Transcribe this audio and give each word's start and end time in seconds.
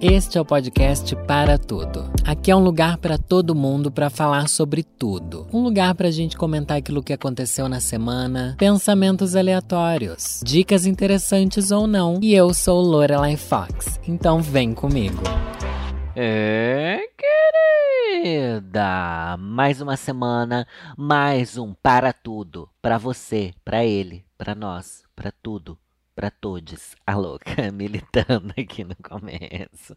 Este 0.00 0.38
é 0.38 0.40
o 0.40 0.44
podcast 0.44 1.14
Para 1.26 1.58
Tudo. 1.58 2.10
Aqui 2.24 2.50
é 2.50 2.56
um 2.56 2.62
lugar 2.62 2.96
para 2.98 3.18
todo 3.18 3.54
mundo 3.54 3.90
para 3.90 4.08
falar 4.08 4.48
sobre 4.48 4.82
tudo. 4.82 5.46
Um 5.52 5.62
lugar 5.62 5.94
para 5.94 6.08
a 6.08 6.10
gente 6.10 6.36
comentar 6.36 6.76
aquilo 6.78 7.02
que 7.02 7.12
aconteceu 7.12 7.68
na 7.68 7.80
semana, 7.80 8.54
pensamentos 8.58 9.36
aleatórios, 9.36 10.40
dicas 10.44 10.86
interessantes 10.86 11.70
ou 11.70 11.86
não. 11.86 12.18
E 12.22 12.34
eu 12.34 12.54
sou 12.54 12.80
Lorelai 12.80 13.36
Fox, 13.36 14.00
então 14.06 14.40
vem 14.40 14.72
comigo. 14.72 15.22
É, 16.14 17.00
querida! 18.22 19.36
Mais 19.38 19.80
uma 19.80 19.96
semana, 19.96 20.66
mais 20.96 21.58
um 21.58 21.74
Para 21.74 22.12
Tudo. 22.12 22.68
Para 22.80 22.98
você, 22.98 23.52
para 23.64 23.84
ele, 23.84 24.24
para 24.38 24.54
nós, 24.54 25.02
para 25.14 25.32
tudo 25.42 25.78
para 26.16 26.30
todos. 26.30 26.96
A 27.06 27.14
louca 27.14 27.70
militando 27.70 28.54
aqui 28.58 28.82
no 28.82 28.96
começo. 28.96 29.94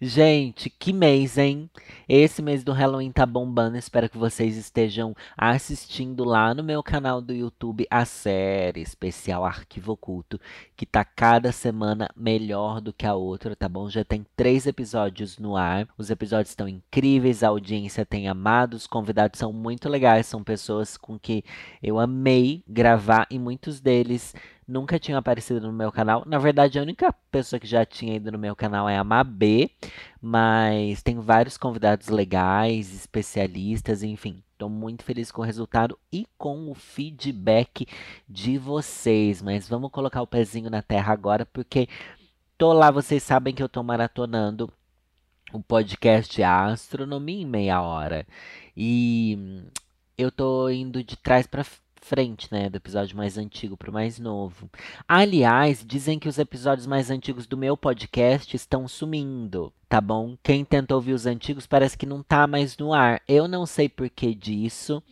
Gente, 0.00 0.70
que 0.70 0.90
mês, 0.90 1.36
hein? 1.36 1.68
Esse 2.08 2.40
mês 2.40 2.64
do 2.64 2.72
Halloween 2.72 3.12
tá 3.12 3.26
bombando. 3.26 3.76
Espero 3.76 4.08
que 4.08 4.16
vocês 4.16 4.56
estejam 4.56 5.14
assistindo 5.36 6.24
lá 6.24 6.54
no 6.54 6.64
meu 6.64 6.82
canal 6.82 7.20
do 7.20 7.34
YouTube 7.34 7.86
a 7.90 8.06
série 8.06 8.80
especial 8.80 9.44
Arquivo 9.44 9.92
Oculto, 9.92 10.40
que 10.74 10.86
tá 10.86 11.04
cada 11.04 11.52
semana 11.52 12.08
melhor 12.16 12.80
do 12.80 12.92
que 12.92 13.06
a 13.06 13.14
outra, 13.14 13.54
tá 13.54 13.68
bom? 13.68 13.90
Já 13.90 14.02
tem 14.02 14.24
três 14.34 14.66
episódios 14.66 15.38
no 15.38 15.58
ar. 15.58 15.86
Os 15.98 16.08
episódios 16.08 16.48
estão 16.48 16.66
incríveis, 16.66 17.42
a 17.42 17.48
audiência 17.48 18.06
tem 18.06 18.28
amado, 18.28 18.74
os 18.74 18.86
convidados 18.86 19.38
são 19.38 19.52
muito 19.52 19.90
legais, 19.90 20.26
são 20.26 20.42
pessoas 20.42 20.96
com 20.96 21.18
que 21.18 21.44
eu 21.82 21.98
amei 21.98 22.64
gravar 22.66 23.26
e 23.30 23.38
muitos 23.38 23.78
deles 23.78 24.34
nunca 24.70 24.98
tinham 24.98 25.18
aparecido 25.18 25.60
no 25.60 25.72
meu 25.72 25.90
canal. 25.90 26.22
Na 26.26 26.38
verdade, 26.38 26.78
a 26.78 26.82
única 26.82 27.12
pessoa 27.30 27.58
que 27.58 27.66
já 27.66 27.84
tinha 27.84 28.14
ido 28.14 28.30
no 28.30 28.38
meu 28.38 28.54
canal 28.54 28.88
é 28.88 28.96
a 28.96 29.04
Mabê, 29.04 29.70
mas 30.22 31.02
tem 31.02 31.18
vários 31.18 31.58
convidados 31.58 32.08
legais, 32.08 32.94
especialistas, 32.94 34.02
enfim. 34.02 34.42
Estou 34.52 34.68
muito 34.68 35.02
feliz 35.04 35.32
com 35.32 35.42
o 35.42 35.44
resultado 35.44 35.98
e 36.12 36.26
com 36.38 36.70
o 36.70 36.74
feedback 36.74 37.86
de 38.28 38.58
vocês. 38.58 39.42
Mas 39.42 39.68
vamos 39.68 39.90
colocar 39.90 40.22
o 40.22 40.26
pezinho 40.26 40.70
na 40.70 40.82
terra 40.82 41.12
agora, 41.12 41.44
porque 41.46 41.88
tô 42.56 42.72
lá, 42.72 42.90
vocês 42.90 43.22
sabem 43.22 43.54
que 43.54 43.62
eu 43.62 43.68
tô 43.68 43.82
maratonando 43.82 44.72
o 45.52 45.60
podcast 45.60 46.40
Astronomia 46.42 47.42
em 47.42 47.46
meia 47.46 47.82
hora. 47.82 48.24
E 48.76 49.64
eu 50.16 50.30
tô 50.30 50.68
indo 50.68 51.02
de 51.02 51.16
trás 51.16 51.46
para 51.46 51.64
frente, 52.00 52.48
né, 52.50 52.68
do 52.68 52.76
episódio 52.76 53.16
mais 53.16 53.36
antigo 53.38 53.76
para 53.76 53.90
o 53.90 53.92
mais 53.92 54.18
novo. 54.18 54.68
Aliás, 55.06 55.84
dizem 55.86 56.18
que 56.18 56.28
os 56.28 56.38
episódios 56.38 56.86
mais 56.86 57.10
antigos 57.10 57.46
do 57.46 57.56
meu 57.56 57.76
podcast 57.76 58.56
estão 58.56 58.88
sumindo, 58.88 59.72
tá 59.88 60.00
bom? 60.00 60.36
Quem 60.42 60.64
tentou 60.64 60.96
ouvir 60.96 61.12
os 61.12 61.26
antigos 61.26 61.66
parece 61.66 61.96
que 61.96 62.06
não 62.06 62.22
tá 62.22 62.46
mais 62.46 62.76
no 62.76 62.92
ar. 62.92 63.20
Eu 63.28 63.46
não 63.46 63.66
sei 63.66 63.88
por 63.88 64.08
que 64.08 64.34
disso. 64.34 65.02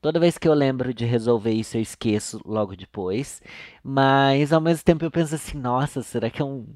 Toda 0.00 0.18
vez 0.18 0.38
que 0.38 0.48
eu 0.48 0.54
lembro 0.54 0.94
de 0.94 1.04
resolver 1.04 1.52
isso, 1.52 1.76
eu 1.76 1.82
esqueço 1.82 2.40
logo 2.44 2.74
depois. 2.74 3.42
Mas 3.82 4.52
ao 4.52 4.60
mesmo 4.60 4.82
tempo 4.82 5.04
eu 5.04 5.10
penso 5.10 5.34
assim, 5.34 5.58
nossa, 5.58 6.02
será 6.02 6.30
que 6.30 6.40
é 6.40 6.44
um, 6.44 6.66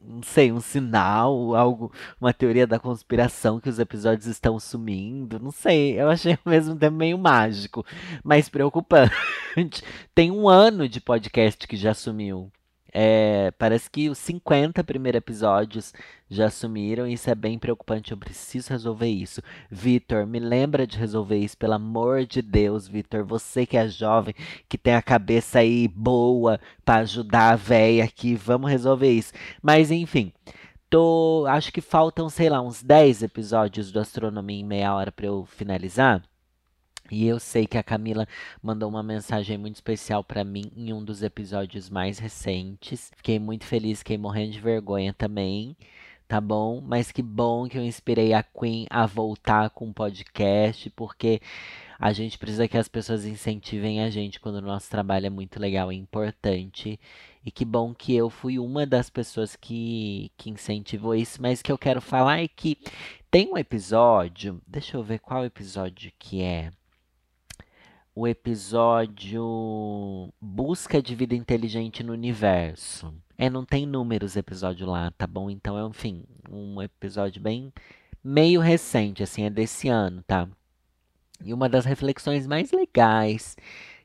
não 0.00 0.22
sei, 0.22 0.50
um 0.50 0.60
sinal, 0.60 1.54
algo, 1.54 1.92
uma 2.20 2.32
teoria 2.32 2.66
da 2.66 2.78
conspiração 2.78 3.60
que 3.60 3.68
os 3.68 3.78
episódios 3.78 4.26
estão 4.26 4.58
sumindo? 4.58 5.38
Não 5.38 5.50
sei, 5.50 6.00
eu 6.00 6.08
achei 6.08 6.32
ao 6.32 6.50
mesmo 6.50 6.74
tempo 6.76 6.96
meio 6.96 7.18
mágico, 7.18 7.84
mas 8.24 8.48
preocupante. 8.48 9.12
Tem 10.14 10.30
um 10.30 10.48
ano 10.48 10.88
de 10.88 11.00
podcast 11.00 11.66
que 11.68 11.76
já 11.76 11.92
sumiu. 11.92 12.50
É, 12.94 13.50
parece 13.52 13.90
que 13.90 14.10
os 14.10 14.18
50 14.18 14.84
primeiros 14.84 15.16
episódios 15.18 15.94
já 16.28 16.50
sumiram 16.50 17.06
e 17.06 17.14
isso 17.14 17.30
é 17.30 17.34
bem 17.34 17.58
preocupante. 17.58 18.12
Eu 18.12 18.18
preciso 18.18 18.70
resolver 18.70 19.08
isso. 19.08 19.40
Vitor, 19.70 20.26
me 20.26 20.38
lembra 20.38 20.86
de 20.86 20.98
resolver 20.98 21.38
isso, 21.38 21.56
pelo 21.56 21.74
amor 21.74 22.26
de 22.26 22.42
Deus, 22.42 22.86
Vitor. 22.86 23.24
Você 23.24 23.64
que 23.64 23.76
é 23.76 23.88
jovem, 23.88 24.34
que 24.68 24.76
tem 24.76 24.94
a 24.94 25.02
cabeça 25.02 25.60
aí 25.60 25.88
boa 25.88 26.60
para 26.84 27.00
ajudar 27.00 27.52
a 27.52 27.56
véia 27.56 28.04
aqui, 28.04 28.34
vamos 28.34 28.70
resolver 28.70 29.10
isso. 29.10 29.32
Mas 29.62 29.90
enfim. 29.90 30.32
Tô, 30.90 31.46
acho 31.48 31.72
que 31.72 31.80
faltam, 31.80 32.28
sei 32.28 32.50
lá, 32.50 32.60
uns 32.60 32.82
10 32.82 33.22
episódios 33.22 33.90
do 33.90 33.98
Astronomia 33.98 34.60
em 34.60 34.64
meia 34.64 34.94
hora 34.94 35.10
para 35.10 35.26
eu 35.26 35.46
finalizar. 35.46 36.22
E 37.10 37.26
eu 37.26 37.38
sei 37.38 37.66
que 37.66 37.76
a 37.76 37.82
Camila 37.82 38.26
mandou 38.62 38.88
uma 38.88 39.02
mensagem 39.02 39.58
muito 39.58 39.76
especial 39.76 40.24
para 40.24 40.44
mim 40.44 40.70
em 40.76 40.92
um 40.92 41.04
dos 41.04 41.22
episódios 41.22 41.90
mais 41.90 42.18
recentes. 42.18 43.10
Fiquei 43.16 43.38
muito 43.38 43.64
feliz, 43.66 43.98
fiquei 43.98 44.16
morrendo 44.16 44.52
de 44.52 44.60
vergonha 44.60 45.12
também, 45.12 45.76
tá 46.26 46.40
bom? 46.40 46.80
Mas 46.80 47.12
que 47.12 47.22
bom 47.22 47.68
que 47.68 47.76
eu 47.76 47.84
inspirei 47.84 48.32
a 48.32 48.42
Queen 48.42 48.86
a 48.88 49.04
voltar 49.04 49.70
com 49.70 49.90
o 49.90 49.94
podcast, 49.94 50.88
porque 50.90 51.40
a 51.98 52.12
gente 52.12 52.38
precisa 52.38 52.66
que 52.66 52.78
as 52.78 52.88
pessoas 52.88 53.26
incentivem 53.26 54.02
a 54.02 54.10
gente 54.10 54.40
quando 54.40 54.56
o 54.56 54.62
nosso 54.62 54.90
trabalho 54.90 55.26
é 55.26 55.30
muito 55.30 55.60
legal 55.60 55.92
e 55.92 55.96
importante. 55.96 56.98
E 57.44 57.50
que 57.50 57.64
bom 57.64 57.94
que 57.94 58.14
eu 58.14 58.30
fui 58.30 58.58
uma 58.58 58.86
das 58.86 59.10
pessoas 59.10 59.54
que, 59.54 60.32
que 60.36 60.50
incentivou 60.50 61.14
isso, 61.14 61.42
mas 61.42 61.60
que 61.60 61.70
eu 61.70 61.78
quero 61.78 62.00
falar 62.00 62.40
é 62.40 62.48
que 62.48 62.78
tem 63.30 63.52
um 63.52 63.58
episódio, 63.58 64.60
deixa 64.66 64.96
eu 64.96 65.02
ver 65.02 65.18
qual 65.18 65.44
episódio 65.44 66.12
que 66.18 66.42
é 66.42 66.70
o 68.14 68.26
episódio 68.28 69.42
Busca 70.40 71.02
de 71.02 71.14
Vida 71.14 71.34
Inteligente 71.34 72.02
no 72.02 72.12
Universo. 72.12 73.14
É, 73.38 73.48
não 73.48 73.64
tem 73.64 73.86
números 73.86 74.36
episódio 74.36 74.86
lá, 74.86 75.10
tá 75.12 75.26
bom? 75.26 75.48
Então 75.50 75.78
é, 75.78 75.88
enfim, 75.88 76.24
um 76.50 76.80
episódio 76.82 77.40
bem 77.40 77.72
meio 78.22 78.60
recente, 78.60 79.22
assim, 79.22 79.44
é 79.44 79.50
desse 79.50 79.88
ano, 79.88 80.22
tá? 80.22 80.46
E 81.44 81.52
uma 81.52 81.68
das 81.68 81.84
reflexões 81.84 82.46
mais 82.46 82.70
legais 82.70 83.56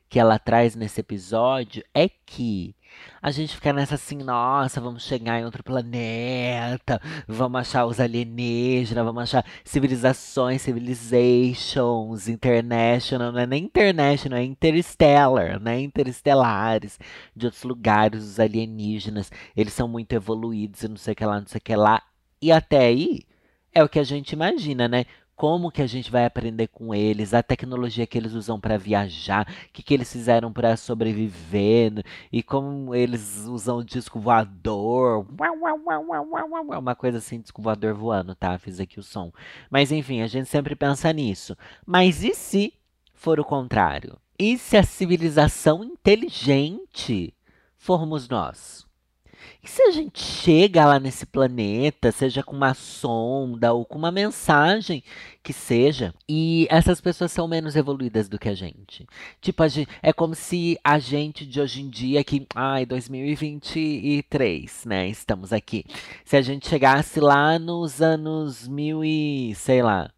que 0.08 0.18
ela 0.18 0.38
traz 0.38 0.74
nesse 0.74 1.00
episódio 1.00 1.84
é 1.94 2.08
que 2.08 2.74
a 3.20 3.30
gente 3.30 3.54
fica 3.54 3.72
nessa 3.72 3.96
assim, 3.96 4.18
nossa, 4.18 4.80
vamos 4.80 5.02
chegar 5.02 5.40
em 5.40 5.44
outro 5.44 5.62
planeta, 5.62 7.00
vamos 7.26 7.60
achar 7.60 7.84
os 7.84 8.00
alienígenas, 8.00 9.04
vamos 9.04 9.22
achar 9.24 9.44
civilizações, 9.64 10.62
civilizations, 10.62 12.28
international, 12.28 13.32
não 13.32 13.40
é 13.40 13.46
nem 13.46 13.64
international, 13.64 14.38
é 14.38 14.44
interstellar, 14.44 15.60
né? 15.60 15.80
Interestelares, 15.80 16.98
de 17.34 17.46
outros 17.46 17.64
lugares, 17.64 18.22
os 18.22 18.40
alienígenas, 18.40 19.30
eles 19.56 19.72
são 19.72 19.88
muito 19.88 20.12
evoluídos 20.12 20.82
e 20.82 20.88
não 20.88 20.96
sei 20.96 21.12
o 21.12 21.16
que 21.16 21.24
lá, 21.24 21.40
não 21.40 21.46
sei 21.46 21.58
o 21.58 21.62
que 21.62 21.76
lá. 21.76 22.02
E 22.40 22.52
até 22.52 22.78
aí 22.86 23.20
é 23.74 23.82
o 23.82 23.88
que 23.88 23.98
a 23.98 24.04
gente 24.04 24.32
imagina, 24.32 24.88
né? 24.88 25.04
Como 25.38 25.70
que 25.70 25.80
a 25.80 25.86
gente 25.86 26.10
vai 26.10 26.24
aprender 26.24 26.66
com 26.66 26.92
eles, 26.92 27.32
a 27.32 27.44
tecnologia 27.44 28.08
que 28.08 28.18
eles 28.18 28.32
usam 28.32 28.58
para 28.58 28.76
viajar, 28.76 29.46
o 29.48 29.72
que, 29.72 29.84
que 29.84 29.94
eles 29.94 30.12
fizeram 30.12 30.52
para 30.52 30.76
sobreviver, 30.76 31.92
né? 31.92 32.02
e 32.32 32.42
como 32.42 32.92
eles 32.92 33.46
usam 33.46 33.78
o 33.78 33.84
disco 33.84 34.18
voador, 34.18 35.24
uma 36.76 36.96
coisa 36.96 37.18
assim, 37.18 37.40
disco 37.40 37.62
voador 37.62 37.94
voando, 37.94 38.34
tá? 38.34 38.58
Fiz 38.58 38.80
aqui 38.80 38.98
o 38.98 39.02
som. 39.02 39.30
Mas 39.70 39.92
enfim, 39.92 40.22
a 40.22 40.26
gente 40.26 40.48
sempre 40.48 40.74
pensa 40.74 41.12
nisso. 41.12 41.56
Mas 41.86 42.24
e 42.24 42.34
se 42.34 42.74
for 43.14 43.38
o 43.38 43.44
contrário? 43.44 44.18
E 44.36 44.58
se 44.58 44.76
a 44.76 44.82
civilização 44.82 45.84
inteligente 45.84 47.32
formos 47.76 48.28
nós? 48.28 48.87
E 49.62 49.68
se 49.68 49.82
a 49.82 49.90
gente 49.90 50.22
chega 50.22 50.86
lá 50.86 51.00
nesse 51.00 51.26
planeta, 51.26 52.12
seja 52.12 52.42
com 52.42 52.56
uma 52.56 52.74
sonda 52.74 53.72
ou 53.72 53.84
com 53.84 53.98
uma 53.98 54.10
mensagem 54.12 55.02
que 55.42 55.52
seja, 55.52 56.14
e 56.28 56.66
essas 56.70 57.00
pessoas 57.00 57.32
são 57.32 57.48
menos 57.48 57.74
evoluídas 57.76 58.28
do 58.28 58.38
que 58.38 58.48
a 58.48 58.54
gente? 58.54 59.06
Tipo, 59.40 59.62
a 59.62 59.68
gente, 59.68 59.88
é 60.02 60.12
como 60.12 60.34
se 60.34 60.78
a 60.84 60.98
gente 60.98 61.46
de 61.46 61.60
hoje 61.60 61.82
em 61.82 61.88
dia, 61.88 62.22
que, 62.22 62.46
ai, 62.54 62.84
2023, 62.86 64.84
né, 64.84 65.08
estamos 65.08 65.52
aqui. 65.52 65.84
Se 66.24 66.36
a 66.36 66.42
gente 66.42 66.68
chegasse 66.68 67.20
lá 67.20 67.58
nos 67.58 68.02
anos 68.02 68.68
mil 68.68 69.04
e, 69.04 69.54
sei 69.54 69.82
lá, 69.82 70.10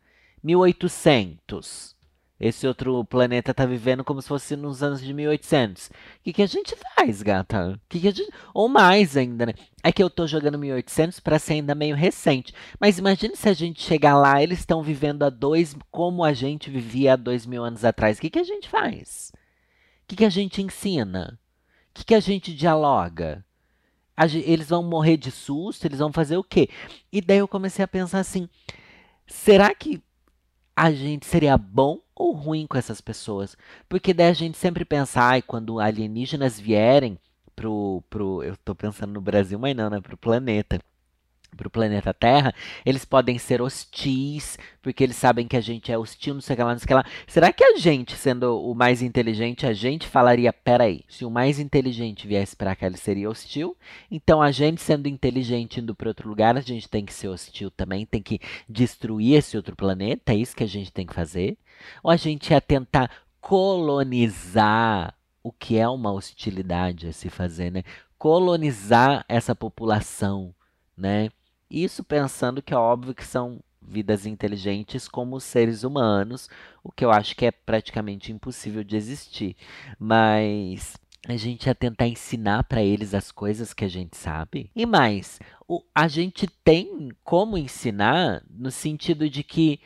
1800 0.43 2.00
esse 2.41 2.67
outro 2.67 3.05
planeta 3.05 3.53
tá 3.53 3.67
vivendo 3.67 4.03
como 4.03 4.23
se 4.23 4.29
fosse 4.29 4.57
nos 4.57 4.83
anos 4.83 5.03
de 5.03 5.13
1800. 5.13 5.89
O 5.89 5.91
que, 6.25 6.33
que 6.33 6.43
a 6.43 6.47
gente 6.47 6.75
faz, 6.75 7.21
gata? 7.21 7.79
Que 7.87 8.01
que 8.01 8.09
a 8.09 8.11
gente... 8.11 8.33
Ou 8.55 8.67
mais 8.67 9.15
ainda, 9.15 9.45
né? 9.45 9.53
É 9.83 9.93
que 9.93 10.03
eu 10.03 10.09
tô 10.09 10.27
jogando 10.27 10.59
1800 10.59 11.21
para 11.21 11.39
ser 11.39 11.55
ainda 11.55 11.75
meio 11.75 11.95
recente. 11.95 12.55
Mas 12.81 12.99
imagine 12.99 13.37
se 13.37 13.47
a 13.47 13.53
gente 13.53 13.83
chegar 13.83 14.17
lá, 14.17 14.43
eles 14.43 14.61
estão 14.61 14.83
vivendo 14.83 15.23
há 15.23 15.29
dois, 15.29 15.77
como 15.91 16.25
a 16.25 16.33
gente 16.33 16.71
vivia 16.71 17.13
há 17.13 17.17
dois 17.17 17.45
mil 17.45 17.63
anos 17.63 17.85
atrás. 17.85 18.17
O 18.17 18.23
que, 18.23 18.31
que 18.31 18.39
a 18.39 18.45
gente 18.45 18.71
faz? 18.71 19.33
O 20.05 20.09
que, 20.09 20.17
que 20.17 20.25
a 20.25 20.31
gente 20.31 20.63
ensina? 20.63 21.39
O 21.91 21.99
que, 21.99 22.05
que 22.07 22.15
a 22.15 22.21
gente 22.21 22.55
dialoga? 22.55 23.45
A, 24.17 24.25
eles 24.25 24.71
vão 24.71 24.83
morrer 24.83 25.19
de 25.19 25.31
susto? 25.31 25.85
Eles 25.85 25.99
vão 25.99 26.11
fazer 26.11 26.39
o 26.39 26.45
quê? 26.45 26.71
E 27.13 27.21
daí 27.21 27.39
eu 27.39 27.49
comecei 27.49 27.85
a 27.85 27.89
pensar 27.89 28.21
assim: 28.21 28.49
será 29.27 29.75
que 29.75 30.03
a 30.81 30.91
gente 30.91 31.27
seria 31.27 31.59
bom 31.59 32.01
ou 32.15 32.33
ruim 32.33 32.67
com 32.67 32.79
essas 32.79 33.03
pessoas. 33.03 33.55
Porque 33.87 34.15
daí 34.15 34.29
a 34.29 34.33
gente 34.33 34.57
sempre 34.57 34.83
pensa, 34.83 35.21
ai, 35.21 35.43
quando 35.43 35.79
alienígenas 35.79 36.59
vierem 36.59 37.19
pro, 37.55 38.03
pro. 38.09 38.43
Eu 38.43 38.57
tô 38.65 38.75
pensando 38.75 39.13
no 39.13 39.21
Brasil, 39.21 39.59
mas 39.59 39.77
não, 39.77 39.91
né? 39.91 40.01
Pro 40.01 40.17
planeta. 40.17 40.81
Para 41.57 41.69
o 41.69 41.71
planeta 41.71 42.13
Terra, 42.15 42.55
eles 42.85 43.05
podem 43.05 43.39
ser 43.39 43.61
hostis, 43.61 44.59
porque 44.83 45.05
eles 45.05 45.17
sabem 45.17 45.47
que 45.47 45.57
a 45.57 45.61
gente 45.61 45.93
é 45.93 45.99
hostil, 45.99 46.35
não 46.35 46.41
sei 46.41 46.55
o 46.55 46.57
que 46.57 46.63
lá, 46.63 46.73
não 46.73 46.79
sei 46.79 46.85
o 46.85 46.89
que 46.89 46.95
lá. 46.95 47.05
Será 47.27 47.53
que 47.53 47.65
a 47.65 47.77
gente, 47.77 48.17
sendo 48.17 48.61
o 48.61 48.75
mais 48.75 49.03
inteligente, 49.03 49.67
a 49.67 49.73
gente 49.73 50.07
falaria, 50.07 50.53
peraí, 50.53 51.05
se 51.09 51.25
o 51.25 51.31
mais 51.31 51.59
inteligente 51.59 52.27
viesse 52.27 52.57
para 52.57 52.75
cá, 52.75 52.87
ele 52.87 52.97
seria 52.97 53.29
hostil? 53.29 53.77
Então 54.11 54.41
a 54.41 54.51
gente, 54.51 54.81
sendo 54.81 55.09
inteligente, 55.09 55.81
indo 55.81 55.95
para 55.95 56.09
outro 56.09 56.29
lugar, 56.29 56.57
a 56.57 56.61
gente 56.61 56.89
tem 56.89 57.05
que 57.05 57.13
ser 57.13 57.29
hostil 57.29 57.71
também, 57.71 58.07
tem 58.07 58.23
que 58.23 58.41
destruir 58.69 59.37
esse 59.37 59.57
outro 59.57 59.77
planeta, 59.77 60.33
é 60.33 60.37
isso 60.37 60.57
que 60.57 60.65
a 60.65 60.69
gente 60.69 60.93
tem 60.93 61.07
que 61.07 61.15
fazer? 61.15 61.59
Ou 62.03 62.11
a 62.11 62.17
gente 62.17 62.51
ia 62.51 62.61
tentar 62.61 63.11
colonizar 63.41 65.15
o 65.43 65.51
que 65.51 65.79
é 65.79 65.89
uma 65.89 66.13
hostilidade 66.13 67.09
a 67.09 67.13
se 67.13 67.31
fazer, 67.31 67.71
né? 67.71 67.83
Colonizar 68.19 69.25
essa 69.29 69.55
população, 69.55 70.55
né? 70.97 71.31
Isso 71.71 72.03
pensando 72.03 72.61
que 72.61 72.75
é 72.75 72.77
óbvio 72.77 73.15
que 73.15 73.25
são 73.25 73.61
vidas 73.81 74.27
inteligentes 74.27 75.09
como 75.09 75.41
seres 75.41 75.85
humanos, 75.85 76.49
o 76.83 76.93
que 76.93 77.05
eu 77.05 77.11
acho 77.11 77.35
que 77.35 77.47
é 77.47 77.51
praticamente 77.51 78.33
impossível 78.33 78.85
de 78.85 78.97
existir. 78.97 79.57
Mas 79.99 80.97
a 81.27 81.37
gente 81.37 81.67
ia 81.67 81.75
tentar 81.75 82.07
ensinar 82.07 82.65
para 82.65 82.83
eles 82.83 83.15
as 83.15 83.31
coisas 83.31 83.73
que 83.75 83.85
a 83.85 83.89
gente 83.89 84.17
sabe. 84.17 84.71
E 84.75 84.87
mais, 84.87 85.39
o, 85.69 85.83
a 85.95 86.09
gente 86.09 86.47
tem 86.65 87.11
como 87.23 87.59
ensinar 87.59 88.43
no 88.49 88.71
sentido 88.71 89.29
de 89.29 89.43
que 89.43 89.81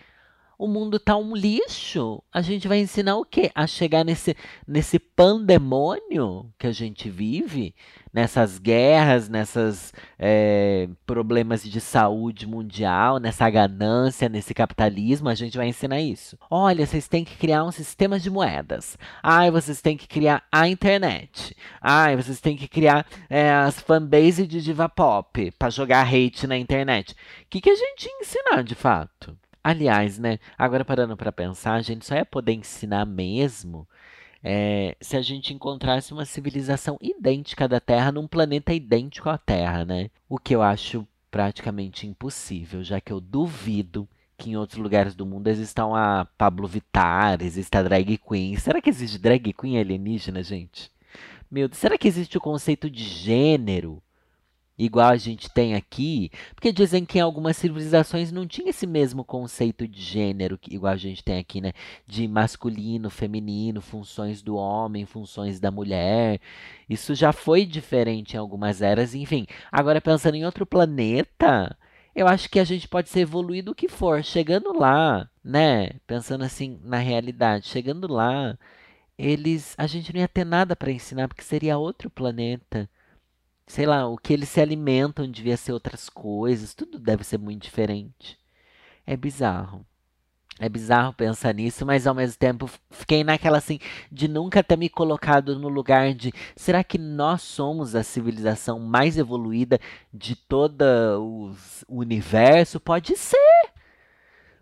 o 0.58 0.66
mundo 0.66 0.98
tá 0.98 1.16
um 1.16 1.34
lixo. 1.34 2.22
A 2.32 2.40
gente 2.40 2.68
vai 2.68 2.78
ensinar 2.78 3.16
o 3.16 3.24
quê? 3.24 3.50
A 3.54 3.66
chegar 3.66 4.04
nesse, 4.04 4.36
nesse 4.66 4.98
pandemônio 4.98 6.50
que 6.58 6.66
a 6.66 6.72
gente 6.72 7.08
vive, 7.10 7.74
nessas 8.12 8.58
guerras, 8.58 9.28
nesses 9.28 9.92
é, 10.18 10.88
problemas 11.04 11.64
de 11.64 11.80
saúde 11.80 12.46
mundial, 12.46 13.18
nessa 13.18 13.48
ganância, 13.50 14.28
nesse 14.28 14.54
capitalismo, 14.54 15.28
a 15.28 15.34
gente 15.34 15.56
vai 15.56 15.66
ensinar 15.66 16.00
isso. 16.00 16.38
Olha, 16.48 16.86
vocês 16.86 17.08
têm 17.08 17.24
que 17.24 17.36
criar 17.36 17.64
um 17.64 17.72
sistema 17.72 18.18
de 18.18 18.30
moedas. 18.30 18.96
Ai, 19.22 19.50
vocês 19.50 19.80
têm 19.80 19.96
que 19.96 20.06
criar 20.06 20.44
a 20.50 20.68
internet. 20.68 21.56
Ai, 21.80 22.16
vocês 22.16 22.40
têm 22.40 22.56
que 22.56 22.68
criar 22.68 23.04
é, 23.28 23.50
as 23.50 23.80
fanbase 23.80 24.46
de 24.46 24.62
diva 24.62 24.88
pop 24.88 25.50
para 25.58 25.70
jogar 25.70 26.06
hate 26.06 26.46
na 26.46 26.56
internet. 26.56 27.12
O 27.12 27.16
que, 27.50 27.60
que 27.60 27.70
a 27.70 27.76
gente 27.76 28.08
ensinar 28.20 28.62
de 28.62 28.74
fato? 28.74 29.36
Aliás, 29.64 30.18
né, 30.18 30.38
agora 30.58 30.84
parando 30.84 31.16
para 31.16 31.32
pensar, 31.32 31.72
a 31.72 31.80
gente 31.82 32.04
só 32.04 32.14
ia 32.14 32.26
poder 32.26 32.52
ensinar 32.52 33.06
mesmo 33.06 33.88
é, 34.42 34.94
se 35.00 35.16
a 35.16 35.22
gente 35.22 35.54
encontrasse 35.54 36.12
uma 36.12 36.26
civilização 36.26 36.98
idêntica 37.00 37.66
da 37.66 37.80
Terra 37.80 38.12
num 38.12 38.28
planeta 38.28 38.74
idêntico 38.74 39.30
à 39.30 39.38
Terra, 39.38 39.86
né? 39.86 40.10
O 40.28 40.38
que 40.38 40.54
eu 40.54 40.60
acho 40.60 41.08
praticamente 41.30 42.06
impossível, 42.06 42.84
já 42.84 43.00
que 43.00 43.10
eu 43.10 43.20
duvido 43.20 44.06
que 44.36 44.50
em 44.50 44.56
outros 44.56 44.78
lugares 44.78 45.14
do 45.14 45.24
mundo 45.24 45.48
existam 45.48 45.96
a 45.96 46.26
Pablo 46.36 46.68
Vittar, 46.68 47.40
exista 47.40 47.78
a 47.78 47.82
drag 47.82 48.18
queen. 48.18 48.56
Será 48.56 48.82
que 48.82 48.90
existe 48.90 49.18
drag 49.18 49.50
queen 49.54 49.78
alienígena, 49.78 50.42
gente? 50.42 50.90
Meu 51.50 51.68
Deus, 51.68 51.78
será 51.78 51.96
que 51.96 52.06
existe 52.06 52.36
o 52.36 52.40
conceito 52.40 52.90
de 52.90 53.02
gênero? 53.02 54.02
Igual 54.78 55.10
a 55.10 55.16
gente 55.16 55.48
tem 55.50 55.74
aqui, 55.74 56.30
porque 56.54 56.72
dizem 56.72 57.04
que 57.04 57.18
em 57.18 57.20
algumas 57.20 57.56
civilizações 57.56 58.32
não 58.32 58.46
tinha 58.46 58.70
esse 58.70 58.86
mesmo 58.86 59.24
conceito 59.24 59.86
de 59.86 60.00
gênero, 60.00 60.58
igual 60.68 60.92
a 60.92 60.96
gente 60.96 61.22
tem 61.22 61.38
aqui, 61.38 61.60
né? 61.60 61.72
De 62.06 62.26
masculino, 62.26 63.10
feminino, 63.10 63.80
funções 63.80 64.42
do 64.42 64.56
homem, 64.56 65.06
funções 65.06 65.60
da 65.60 65.70
mulher. 65.70 66.40
Isso 66.88 67.14
já 67.14 67.32
foi 67.32 67.64
diferente 67.64 68.34
em 68.34 68.38
algumas 68.38 68.82
eras, 68.82 69.14
enfim. 69.14 69.46
Agora, 69.70 70.00
pensando 70.00 70.34
em 70.36 70.44
outro 70.44 70.66
planeta, 70.66 71.76
eu 72.14 72.26
acho 72.28 72.48
que 72.48 72.58
a 72.58 72.64
gente 72.64 72.88
pode 72.88 73.08
ser 73.08 73.20
evoluído 73.20 73.72
o 73.72 73.74
que 73.74 73.88
for. 73.88 74.22
Chegando 74.24 74.72
lá, 74.78 75.28
né? 75.42 75.90
Pensando 76.06 76.44
assim 76.44 76.80
na 76.84 76.98
realidade, 76.98 77.66
chegando 77.68 78.12
lá, 78.12 78.58
eles, 79.18 79.74
a 79.78 79.86
gente 79.86 80.12
não 80.12 80.20
ia 80.20 80.28
ter 80.28 80.44
nada 80.44 80.76
para 80.76 80.92
ensinar, 80.92 81.28
porque 81.28 81.42
seria 81.42 81.78
outro 81.78 82.10
planeta 82.10 82.88
sei 83.66 83.86
lá, 83.86 84.06
o 84.06 84.16
que 84.16 84.32
eles 84.32 84.48
se 84.48 84.60
alimentam 84.60 85.30
devia 85.30 85.56
ser 85.56 85.72
outras 85.72 86.08
coisas, 86.08 86.74
tudo 86.74 86.98
deve 86.98 87.24
ser 87.24 87.38
muito 87.38 87.62
diferente. 87.62 88.38
É 89.06 89.16
bizarro. 89.16 89.86
É 90.60 90.68
bizarro 90.68 91.12
pensar 91.12 91.52
nisso, 91.52 91.84
mas 91.84 92.06
ao 92.06 92.14
mesmo 92.14 92.38
tempo 92.38 92.70
fiquei 92.88 93.24
naquela 93.24 93.58
assim 93.58 93.80
de 94.10 94.28
nunca 94.28 94.62
ter 94.62 94.76
me 94.76 94.88
colocado 94.88 95.58
no 95.58 95.68
lugar 95.68 96.14
de 96.14 96.32
será 96.54 96.84
que 96.84 96.96
nós 96.96 97.42
somos 97.42 97.96
a 97.96 98.04
civilização 98.04 98.78
mais 98.78 99.18
evoluída 99.18 99.80
de 100.12 100.36
todo 100.36 100.84
o 101.18 101.52
universo? 101.88 102.78
Pode 102.78 103.16
ser. 103.16 103.72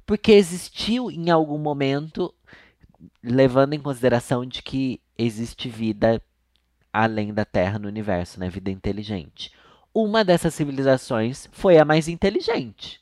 Porque 0.07 0.33
existiu 0.33 1.11
em 1.11 1.31
algum 1.31 1.59
momento, 1.59 2.35
levando 3.23 3.75
em 3.75 3.81
consideração 3.81 4.47
de 4.47 4.63
que 4.63 4.99
existe 5.19 5.69
vida 5.69 6.23
além 6.93 7.33
da 7.33 7.44
Terra 7.44 7.79
no 7.79 7.89
universo, 7.89 8.39
né? 8.39 8.49
Vida 8.49 8.71
inteligente. 8.71 9.53
Uma 9.94 10.25
dessas 10.25 10.55
civilizações 10.55 11.49
foi 11.53 11.79
a 11.79 11.85
mais 11.85 12.09
inteligente. 12.09 13.00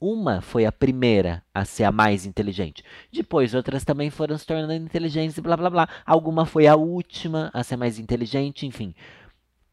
Uma 0.00 0.40
foi 0.40 0.64
a 0.64 0.70
primeira 0.70 1.42
a 1.52 1.64
ser 1.64 1.84
a 1.84 1.90
mais 1.90 2.24
inteligente. 2.24 2.84
Depois, 3.12 3.54
outras 3.54 3.84
também 3.84 4.10
foram 4.10 4.38
se 4.38 4.46
tornando 4.46 4.72
inteligentes 4.72 5.36
e 5.36 5.40
blá 5.40 5.56
blá 5.56 5.68
blá. 5.68 5.88
Alguma 6.06 6.46
foi 6.46 6.68
a 6.68 6.76
última 6.76 7.50
a 7.52 7.64
ser 7.64 7.76
mais 7.76 7.98
inteligente, 7.98 8.66
enfim. 8.66 8.94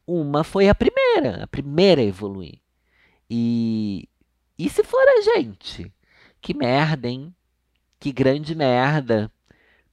Uma 0.08 0.44
foi 0.44 0.68
a 0.68 0.76
primeira, 0.76 1.44
a 1.44 1.48
primeira 1.48 2.02
a 2.02 2.06
evoluir. 2.06 2.60
E, 3.30 4.10
e 4.58 4.70
se 4.70 4.84
for 4.84 5.04
a 5.08 5.22
gente? 5.22 5.92
Que 6.42 6.54
merda, 6.56 7.08
hein? 7.08 7.34
Que 8.00 8.12
grande 8.12 8.56
merda. 8.56 9.32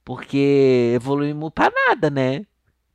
Porque 0.03 0.93
evoluímos 0.95 1.51
para 1.53 1.71
nada, 1.87 2.09
né? 2.09 2.45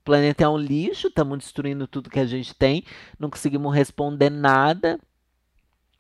Planeta 0.09 0.43
é 0.43 0.49
um 0.49 0.57
lixo, 0.57 1.09
estamos 1.09 1.39
destruindo 1.39 1.87
tudo 1.87 2.09
que 2.09 2.19
a 2.19 2.25
gente 2.25 2.55
tem, 2.55 2.83
não 3.19 3.29
conseguimos 3.29 3.75
responder 3.75 4.31
nada. 4.31 4.99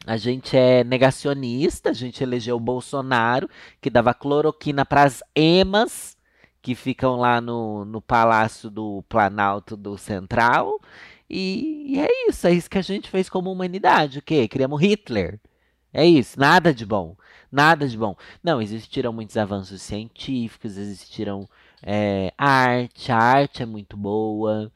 A 0.06 0.16
gente 0.16 0.56
é 0.56 0.82
negacionista, 0.82 1.90
a 1.90 1.92
gente 1.92 2.22
elegeu 2.22 2.56
o 2.56 2.60
Bolsonaro, 2.60 3.50
que 3.82 3.90
dava 3.90 4.14
cloroquina 4.14 4.86
para 4.86 5.02
as 5.02 5.22
emas 5.34 6.16
que 6.62 6.74
ficam 6.74 7.16
lá 7.16 7.38
no, 7.38 7.84
no 7.84 8.00
Palácio 8.00 8.70
do 8.70 9.04
Planalto 9.10 9.76
do 9.76 9.98
Central. 9.98 10.80
E, 11.28 11.94
e, 11.94 12.00
é 12.00 12.08
isso, 12.30 12.46
é 12.46 12.52
isso 12.52 12.70
que 12.70 12.78
a 12.78 12.82
gente 12.82 13.10
fez 13.10 13.28
como 13.28 13.52
humanidade. 13.52 14.20
O 14.20 14.22
quê? 14.22 14.48
Criamos 14.48 14.80
Hitler. 14.80 15.38
É 15.92 16.06
isso, 16.06 16.40
nada 16.40 16.72
de 16.72 16.86
bom. 16.86 17.14
Nada 17.52 17.86
de 17.86 17.98
bom. 17.98 18.16
Não, 18.42 18.62
existiram 18.62 19.12
muitos 19.12 19.36
avanços 19.36 19.82
científicos, 19.82 20.78
existiram 20.78 21.46
é, 21.82 22.32
arte, 22.36 23.12
a 23.12 23.18
arte 23.18 23.62
é 23.62 23.66
muito 23.66 23.96
boa, 23.96 24.72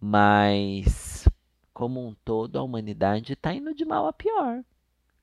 mas 0.00 1.28
como 1.72 2.06
um 2.06 2.14
todo 2.24 2.58
a 2.58 2.62
humanidade 2.62 3.32
está 3.32 3.54
indo 3.54 3.74
de 3.74 3.84
mal 3.84 4.06
a 4.06 4.12
pior. 4.12 4.62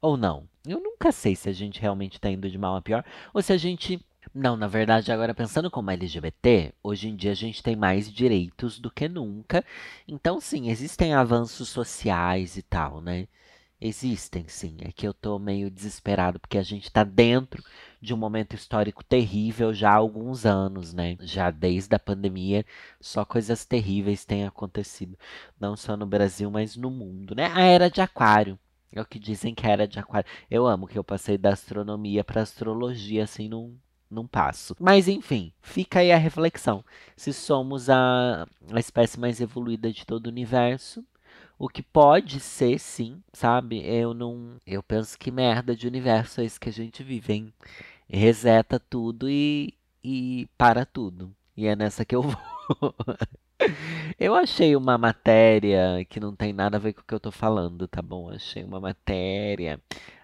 Ou 0.02 0.18
não? 0.18 0.48
Eu 0.66 0.80
nunca 0.80 1.12
sei 1.12 1.36
se 1.36 1.50
a 1.50 1.54
gente 1.54 1.80
realmente 1.82 2.14
está 2.14 2.30
indo 2.30 2.50
de 2.50 2.58
mal 2.58 2.76
a 2.76 2.82
pior 2.82 3.04
ou 3.34 3.42
se 3.42 3.54
a 3.54 3.58
gente. 3.58 4.04
Não, 4.34 4.58
na 4.58 4.68
verdade, 4.68 5.12
agora 5.12 5.34
pensando 5.34 5.72
como 5.72 5.90
LGBT, 5.90 6.74
hoje 6.84 7.08
em 7.08 7.16
dia 7.16 7.32
a 7.32 7.36
gente 7.36 7.64
tem 7.64 7.76
mais 7.76 8.12
direitos 8.12 8.80
do 8.80 8.92
que 8.92 9.08
nunca. 9.08 9.64
Então, 10.08 10.40
sim, 10.42 10.70
existem 10.70 11.14
avanços 11.14 11.70
sociais 11.70 12.58
e 12.58 12.62
tal, 12.62 13.02
né? 13.02 13.28
Existem, 13.80 14.48
sim. 14.48 14.78
É 14.82 14.92
que 14.92 15.08
eu 15.08 15.14
tô 15.14 15.40
meio 15.40 15.70
desesperado 15.70 16.40
porque 16.40 16.58
a 16.58 16.64
gente 16.64 16.92
tá 16.92 17.04
dentro 17.04 17.64
de 18.02 18.14
um 18.14 18.18
momento 18.18 18.56
histórico 18.56 19.04
terrível 19.04 19.74
já 19.74 19.92
há 19.92 19.96
alguns 19.96 20.46
anos, 20.46 20.94
né? 20.94 21.18
Já 21.22 21.52
desde 21.52 21.96
a 21.96 22.00
pandemia, 22.00 22.66
só 23.00 23.26
coisas 23.26 23.66
terríveis 23.66 24.26
têm 24.26 24.46
acontecido, 24.46 25.18
não 25.60 25.76
só 25.76 25.98
no 25.98 26.06
Brasil, 26.06 26.50
mas 26.52 26.76
no 26.76 26.90
mundo, 26.92 27.36
né? 27.36 27.52
A 27.54 27.62
era 27.62 27.90
de 27.90 28.02
Aquário. 28.02 28.58
É 28.92 29.02
o 29.02 29.06
que 29.06 29.20
dizem 29.20 29.54
que 29.54 29.66
é 29.66 29.70
a 29.70 29.74
era 29.74 29.88
de 29.88 30.00
Aquário. 30.00 30.30
Eu 30.50 30.66
amo 30.66 30.88
que 30.88 30.98
eu 30.98 31.04
passei 31.04 31.38
da 31.38 31.54
astronomia 31.54 32.24
para 32.24 32.42
astrologia 32.42 33.24
assim 33.24 33.50
num 33.50 33.78
num 34.10 34.26
passo. 34.26 34.76
Mas 34.80 35.08
enfim, 35.08 35.52
fica 35.62 36.00
aí 36.00 36.12
a 36.12 36.18
reflexão. 36.18 36.84
Se 37.16 37.34
somos 37.34 37.90
a, 37.90 38.48
a 38.72 38.80
espécie 38.80 39.20
mais 39.20 39.42
evoluída 39.42 39.92
de 39.92 40.06
todo 40.06 40.28
o 40.28 40.30
universo, 40.30 41.04
o 41.60 41.68
que 41.68 41.82
pode 41.82 42.40
ser, 42.40 42.80
sim, 42.80 43.22
sabe? 43.34 43.84
Eu 43.86 44.14
não. 44.14 44.58
Eu 44.66 44.84
penso 44.84 45.18
que 45.18 45.32
merda 45.32 45.76
de 45.76 45.88
universo 45.88 46.42
é 46.42 46.46
esse 46.46 46.60
que 46.60 46.70
a 46.70 46.74
gente 46.74 47.04
vive, 47.04 47.34
hein? 47.34 47.54
Reseta 48.10 48.80
tudo 48.80 49.30
e, 49.30 49.74
e 50.04 50.48
para 50.58 50.86
tudo. 50.86 51.34
E 51.56 51.68
é 51.68 51.76
nessa 51.76 52.06
que 52.06 52.16
eu 52.16 52.22
vou. 52.24 52.36
eu 54.20 54.36
achei 54.36 54.76
uma 54.76 54.98
matéria 54.98 56.06
que 56.10 56.20
não 56.20 56.36
tem 56.36 56.54
nada 56.54 56.78
a 56.78 56.80
ver 56.80 56.94
com 56.94 57.02
o 57.02 57.04
que 57.04 57.14
eu 57.14 57.20
tô 57.20 57.32
falando, 57.32 57.88
tá 57.88 58.02
bom? 58.02 58.30
Achei 58.30 58.64
uma 58.64 58.80
matéria 58.80 59.82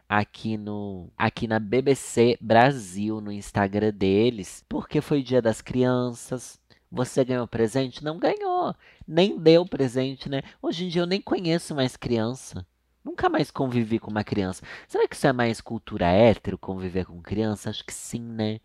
aqui 0.07 0.57
no 0.57 1.09
aqui 1.17 1.47
na 1.47 1.59
BBC 1.59 2.37
Brasil 2.39 3.19
no 3.19 3.31
Instagram 3.31 3.91
deles, 3.91 4.63
porque 4.69 5.01
foi 5.01 5.23
Dia 5.23 5.41
das 5.41 5.61
Crianças. 5.61 6.59
Você 6.93 7.25
ganhou 7.25 7.47
presente? 7.47 8.03
Não 8.03 8.19
ganhou. 8.19 8.75
Nem 9.07 9.35
deu 9.35 9.65
presente, 9.65 10.29
né? 10.29 10.43
Hoje 10.61 10.85
em 10.85 10.89
dia 10.89 11.01
eu 11.01 11.07
nem 11.07 11.19
conheço 11.19 11.73
mais 11.73 11.97
criança. 11.97 12.67
Nunca 13.03 13.27
mais 13.27 13.49
convivi 13.49 13.97
com 13.97 14.11
uma 14.11 14.23
criança. 14.23 14.63
Será 14.87 15.07
que 15.07 15.15
isso 15.15 15.25
é 15.25 15.33
mais 15.33 15.59
cultura 15.59 16.05
hétero, 16.05 16.55
conviver 16.55 17.05
com 17.07 17.19
criança? 17.19 17.71
Acho 17.71 17.83
que 17.83 17.91
sim, 17.91 18.21
né? 18.21 18.59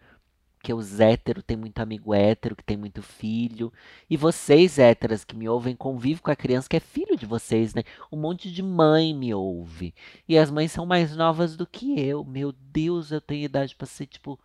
Porque 0.56 0.75
os 0.75 1.00
héteros 1.00 1.42
têm 1.42 1.56
muito 1.56 1.78
amigo 1.80 2.12
hétero, 2.12 2.54
que 2.54 2.62
tem 2.62 2.76
muito 2.76 3.00
filho. 3.00 3.73
E 4.11 4.14
vocês, 4.14 4.78
héteras, 4.78 5.25
que 5.25 5.35
me 5.35 5.49
ouvem, 5.49 5.75
convivem 5.75 6.23
com 6.23 6.30
a 6.30 6.37
criança 6.37 6.68
que 6.68 6.76
é 6.76 6.80
filho 6.80 7.16
de 7.16 7.25
vocês, 7.25 7.73
né? 7.73 7.82
Um 8.12 8.18
monte 8.18 8.52
de 8.52 8.62
mãe 8.62 9.14
me 9.14 9.32
ouve. 9.32 9.94
E 10.28 10.37
as 10.37 10.50
mães 10.50 10.70
são 10.70 10.85
mais 10.85 11.16
novas 11.16 11.56
do 11.56 11.66
que 11.66 11.99
eu. 11.99 12.23
Meu 12.25 12.52
Deus, 12.52 13.11
eu 13.11 13.23
tenho 13.23 13.47
idade 13.47 13.75
para 13.75 13.87
ser, 13.87 14.06
tipo, 14.06 14.38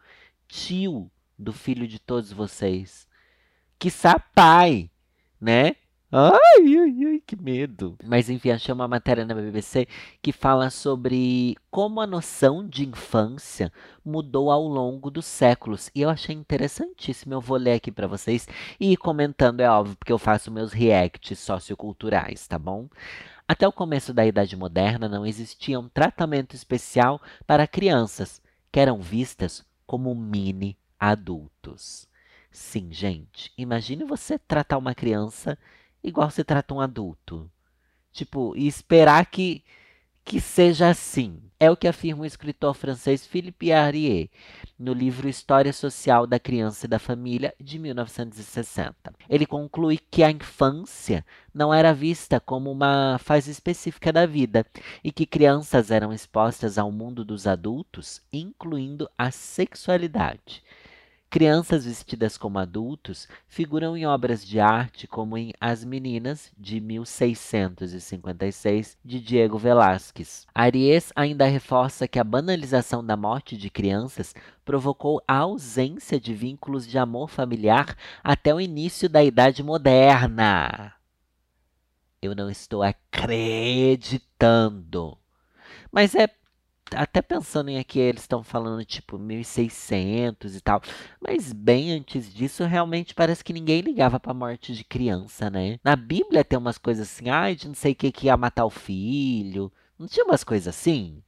tio 0.47 1.11
do 1.37 1.51
filho 1.51 1.85
de 1.85 1.99
todos 1.99 2.31
vocês. 2.31 3.11
Que 3.83 3.91
pai, 4.33 4.89
né? 5.41 5.75
Ai, 6.09 6.39
ai, 6.57 7.05
ai, 7.05 7.21
que 7.27 7.35
medo. 7.35 7.97
Mas 8.01 8.29
enfim, 8.29 8.51
achei 8.51 8.73
uma 8.73 8.87
matéria 8.87 9.25
na 9.25 9.35
BBC 9.35 9.89
que 10.21 10.31
fala 10.31 10.69
sobre 10.69 11.57
como 11.69 11.99
a 11.99 12.07
noção 12.07 12.65
de 12.65 12.87
infância 12.87 13.73
mudou 14.05 14.49
ao 14.49 14.65
longo 14.65 15.11
dos 15.11 15.25
séculos. 15.25 15.91
E 15.93 16.01
eu 16.01 16.09
achei 16.09 16.33
interessantíssimo. 16.33 17.33
Eu 17.33 17.41
vou 17.41 17.57
ler 17.57 17.73
aqui 17.73 17.91
para 17.91 18.07
vocês 18.07 18.47
e 18.79 18.93
ir 18.93 18.95
comentando, 18.95 19.59
é 19.59 19.69
óbvio, 19.69 19.97
porque 19.97 20.13
eu 20.13 20.17
faço 20.17 20.49
meus 20.49 20.71
reacts 20.71 21.39
socioculturais, 21.39 22.47
tá 22.47 22.57
bom? 22.57 22.87
Até 23.45 23.67
o 23.67 23.73
começo 23.73 24.13
da 24.13 24.25
Idade 24.25 24.55
Moderna 24.55 25.09
não 25.09 25.25
existia 25.25 25.77
um 25.77 25.89
tratamento 25.89 26.55
especial 26.55 27.21
para 27.45 27.67
crianças, 27.67 28.41
que 28.71 28.79
eram 28.79 29.01
vistas 29.01 29.61
como 29.85 30.15
mini 30.15 30.77
adultos. 30.97 32.07
Sim, 32.53 32.93
gente, 32.93 33.51
imagine 33.57 34.03
você 34.03 34.38
tratar 34.38 34.77
uma 34.77 34.93
criança 34.93 35.57
igual 36.03 36.29
você 36.29 36.43
trata 36.43 36.72
um 36.72 36.79
adulto. 36.79 37.50
Tipo, 38.12 38.53
e 38.55 38.67
esperar 38.67 39.25
que, 39.25 39.63
que 40.24 40.39
seja 40.39 40.88
assim. 40.88 41.41
É 41.60 41.72
o 41.72 41.75
que 41.75 41.88
afirma 41.88 42.22
o 42.22 42.25
escritor 42.27 42.75
francês 42.75 43.25
Philippe 43.25 43.72
Arié 43.72 44.29
no 44.77 44.93
livro 44.93 45.27
História 45.27 45.74
Social 45.74 46.27
da 46.27 46.39
Criança 46.39 46.86
e 46.86 46.89
da 46.89 47.00
Família, 47.00 47.55
de 47.60 47.79
1960. 47.79 48.93
Ele 49.27 49.48
conclui 49.48 49.98
que 49.98 50.22
a 50.22 50.29
infância 50.29 51.25
não 51.51 51.74
era 51.74 51.91
vista 51.91 52.39
como 52.39 52.72
uma 52.72 53.17
fase 53.17 53.50
específica 53.50 54.13
da 54.13 54.27
vida 54.27 54.63
e 55.03 55.12
que 55.12 55.25
crianças 55.25 55.89
eram 55.89 56.13
expostas 56.13 56.77
ao 56.77 56.91
mundo 56.91 57.25
dos 57.25 57.48
adultos, 57.48 58.22
incluindo 58.31 59.10
a 59.17 59.31
sexualidade. 59.31 60.62
Crianças 61.33 61.85
vestidas 61.85 62.37
como 62.37 62.59
adultos 62.59 63.27
figuram 63.47 63.97
em 63.97 64.05
obras 64.05 64.45
de 64.45 64.59
arte 64.59 65.07
como 65.07 65.35
em 65.35 65.51
As 65.59 65.83
Meninas, 65.83 66.51
de 66.55 66.79
1656, 66.79 68.95
de 69.03 69.19
Diego 69.19 69.57
Velázquez. 69.57 70.45
Aries 70.53 71.11
ainda 71.15 71.47
reforça 71.47 72.07
que 72.07 72.19
a 72.19 72.23
banalização 72.23 73.03
da 73.03 73.17
morte 73.17 73.57
de 73.57 73.71
crianças 73.71 74.35
provocou 74.63 75.23
a 75.27 75.37
ausência 75.37 76.19
de 76.19 76.35
vínculos 76.35 76.87
de 76.87 76.99
amor 76.99 77.27
familiar 77.27 77.97
até 78.23 78.53
o 78.53 78.61
início 78.61 79.09
da 79.09 79.23
Idade 79.23 79.63
Moderna. 79.63 80.93
Eu 82.21 82.35
não 82.35 82.47
estou 82.47 82.83
acreditando. 82.83 85.17
Mas 85.91 86.13
é 86.13 86.29
até 86.95 87.21
pensando 87.21 87.69
em 87.69 87.79
aqui, 87.79 88.00
eles 88.00 88.21
estão 88.21 88.43
falando 88.43 88.83
tipo 88.85 89.17
1600 89.17 90.55
e 90.55 90.62
tal. 90.62 90.81
Mas 91.19 91.51
bem 91.53 91.91
antes 91.91 92.33
disso, 92.33 92.63
realmente 92.65 93.13
parece 93.13 93.43
que 93.43 93.53
ninguém 93.53 93.81
ligava 93.81 94.19
pra 94.19 94.33
morte 94.33 94.73
de 94.73 94.83
criança, 94.83 95.50
né? 95.50 95.79
Na 95.83 95.95
Bíblia 95.95 96.43
tem 96.43 96.57
umas 96.57 96.77
coisas 96.77 97.07
assim, 97.09 97.29
ai, 97.29 97.55
de 97.55 97.67
não 97.67 97.75
sei 97.75 97.93
o 97.93 97.95
que 97.95 98.12
que 98.12 98.27
ia 98.27 98.38
matar 98.38 98.65
o 98.65 98.69
filho. 98.69 99.71
Não 99.97 100.07
tinha 100.07 100.25
umas 100.25 100.43
coisas 100.43 100.67
assim? 100.67 101.21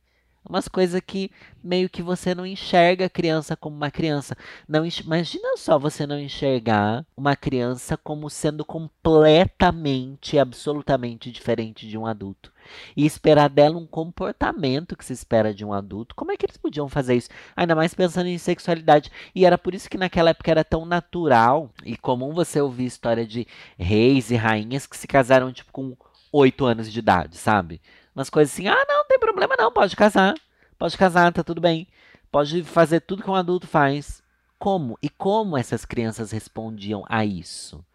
Umas 0.48 0.68
coisas 0.68 1.02
que 1.06 1.32
meio 1.64 1.90
que 1.90 2.04
você 2.04 2.36
não 2.36 2.46
enxerga 2.46 3.06
a 3.06 3.10
criança 3.10 3.56
como 3.56 3.76
uma 3.76 3.90
criança. 3.90 4.38
Não 4.68 4.86
Imagina 4.86 5.58
só 5.58 5.80
você 5.80 6.06
não 6.06 6.20
enxergar 6.20 7.06
uma 7.18 7.36
criança 7.36 7.98
como 7.98 8.30
sendo 8.30 8.64
completamente, 8.64 10.38
absolutamente 10.38 11.32
diferente 11.32 11.88
de 11.88 11.98
um 11.98 12.06
adulto. 12.06 12.54
E 12.96 13.06
esperar 13.06 13.50
dela 13.50 13.78
um 13.78 13.88
comportamento 13.88 14.96
que 14.96 15.06
se 15.06 15.14
espera 15.14 15.54
de 15.54 15.66
um 15.66 15.74
adulto. 15.74 16.16
Como 16.16 16.32
é 16.32 16.38
que 16.38 16.46
eles 16.46 16.58
podiam 16.58 16.88
fazer 16.88 17.16
isso? 17.16 17.30
Ainda 17.56 17.76
mais 17.76 17.94
pensando 17.94 18.28
em 18.28 18.38
sexualidade. 18.38 19.12
E 19.34 19.46
era 19.46 19.58
por 19.58 19.74
isso 19.74 19.90
que 19.90 19.98
naquela 19.98 20.30
época 20.30 20.52
era 20.52 20.64
tão 20.64 20.86
natural 20.86 21.72
e 21.84 21.98
comum 21.98 22.34
você 22.34 22.62
ouvir 22.62 22.86
história 22.86 23.26
de 23.26 23.48
reis 23.78 24.30
e 24.30 24.36
rainhas 24.36 24.86
que 24.86 24.98
se 24.98 25.08
casaram 25.08 25.52
tipo 25.52 25.72
com 25.72 25.96
oito 26.32 26.66
anos 26.66 26.92
de 26.92 27.00
idade, 27.00 27.38
sabe? 27.38 27.82
Umas 28.16 28.30
coisas 28.30 28.54
assim, 28.54 28.68
ah, 28.68 28.86
não, 28.88 28.98
não 29.00 29.06
tem 29.06 29.20
problema 29.20 29.56
não, 29.58 29.72
pode 29.72 29.96
casar. 29.96 30.34
Pode 30.78 30.98
casar, 30.98 31.34
tá 31.34 31.44
tudo 31.44 31.60
bem. 31.60 31.88
Pode 32.32 32.64
fazer 32.64 33.02
tudo 33.02 33.22
que 33.22 33.30
um 33.30 33.36
adulto 33.36 33.68
faz. 33.68 34.24
Como? 34.58 34.98
E 35.02 35.10
como 35.10 35.58
essas 35.58 35.86
crianças 35.86 36.32
respondiam 36.32 37.04
a 37.10 37.26
isso? 37.26 37.86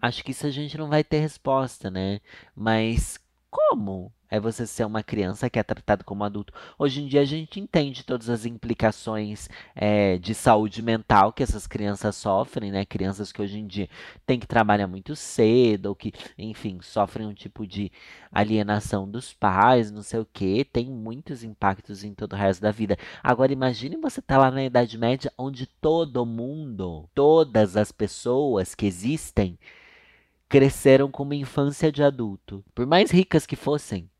Acho 0.00 0.22
que 0.22 0.32
isso 0.32 0.46
a 0.46 0.50
gente 0.50 0.76
não 0.76 0.88
vai 0.88 1.02
ter 1.02 1.20
resposta, 1.20 1.90
né? 1.90 2.20
Mas 2.54 3.18
como? 3.50 4.12
É 4.32 4.40
você 4.40 4.66
ser 4.66 4.86
uma 4.86 5.02
criança 5.02 5.50
que 5.50 5.58
é 5.58 5.62
tratada 5.62 6.02
como 6.02 6.24
adulto. 6.24 6.54
Hoje 6.78 7.02
em 7.02 7.06
dia 7.06 7.20
a 7.20 7.24
gente 7.24 7.60
entende 7.60 8.02
todas 8.02 8.30
as 8.30 8.46
implicações 8.46 9.46
é, 9.76 10.16
de 10.16 10.34
saúde 10.34 10.80
mental 10.80 11.34
que 11.34 11.42
essas 11.42 11.66
crianças 11.66 12.16
sofrem, 12.16 12.72
né? 12.72 12.86
Crianças 12.86 13.30
que 13.30 13.42
hoje 13.42 13.58
em 13.58 13.66
dia 13.66 13.90
têm 14.24 14.40
que 14.40 14.46
trabalhar 14.46 14.86
muito 14.86 15.14
cedo, 15.14 15.90
ou 15.90 15.94
que, 15.94 16.14
enfim, 16.38 16.78
sofrem 16.80 17.26
um 17.26 17.34
tipo 17.34 17.66
de 17.66 17.92
alienação 18.32 19.06
dos 19.06 19.34
pais, 19.34 19.90
não 19.90 20.02
sei 20.02 20.20
o 20.20 20.24
que, 20.32 20.64
tem 20.64 20.86
muitos 20.86 21.44
impactos 21.44 22.02
em 22.02 22.14
todo 22.14 22.32
o 22.32 22.36
resto 22.36 22.62
da 22.62 22.70
vida. 22.70 22.96
Agora 23.22 23.52
imagine 23.52 23.98
você 23.98 24.20
estar 24.20 24.36
tá 24.36 24.40
lá 24.40 24.50
na 24.50 24.64
Idade 24.64 24.96
Média, 24.96 25.30
onde 25.36 25.66
todo 25.66 26.24
mundo, 26.24 27.06
todas 27.14 27.76
as 27.76 27.92
pessoas 27.92 28.74
que 28.74 28.86
existem, 28.86 29.58
cresceram 30.48 31.10
com 31.10 31.22
uma 31.22 31.34
infância 31.34 31.92
de 31.92 32.02
adulto. 32.02 32.64
Por 32.74 32.86
mais 32.86 33.10
ricas 33.10 33.46
que 33.46 33.56
fossem, 33.56 34.10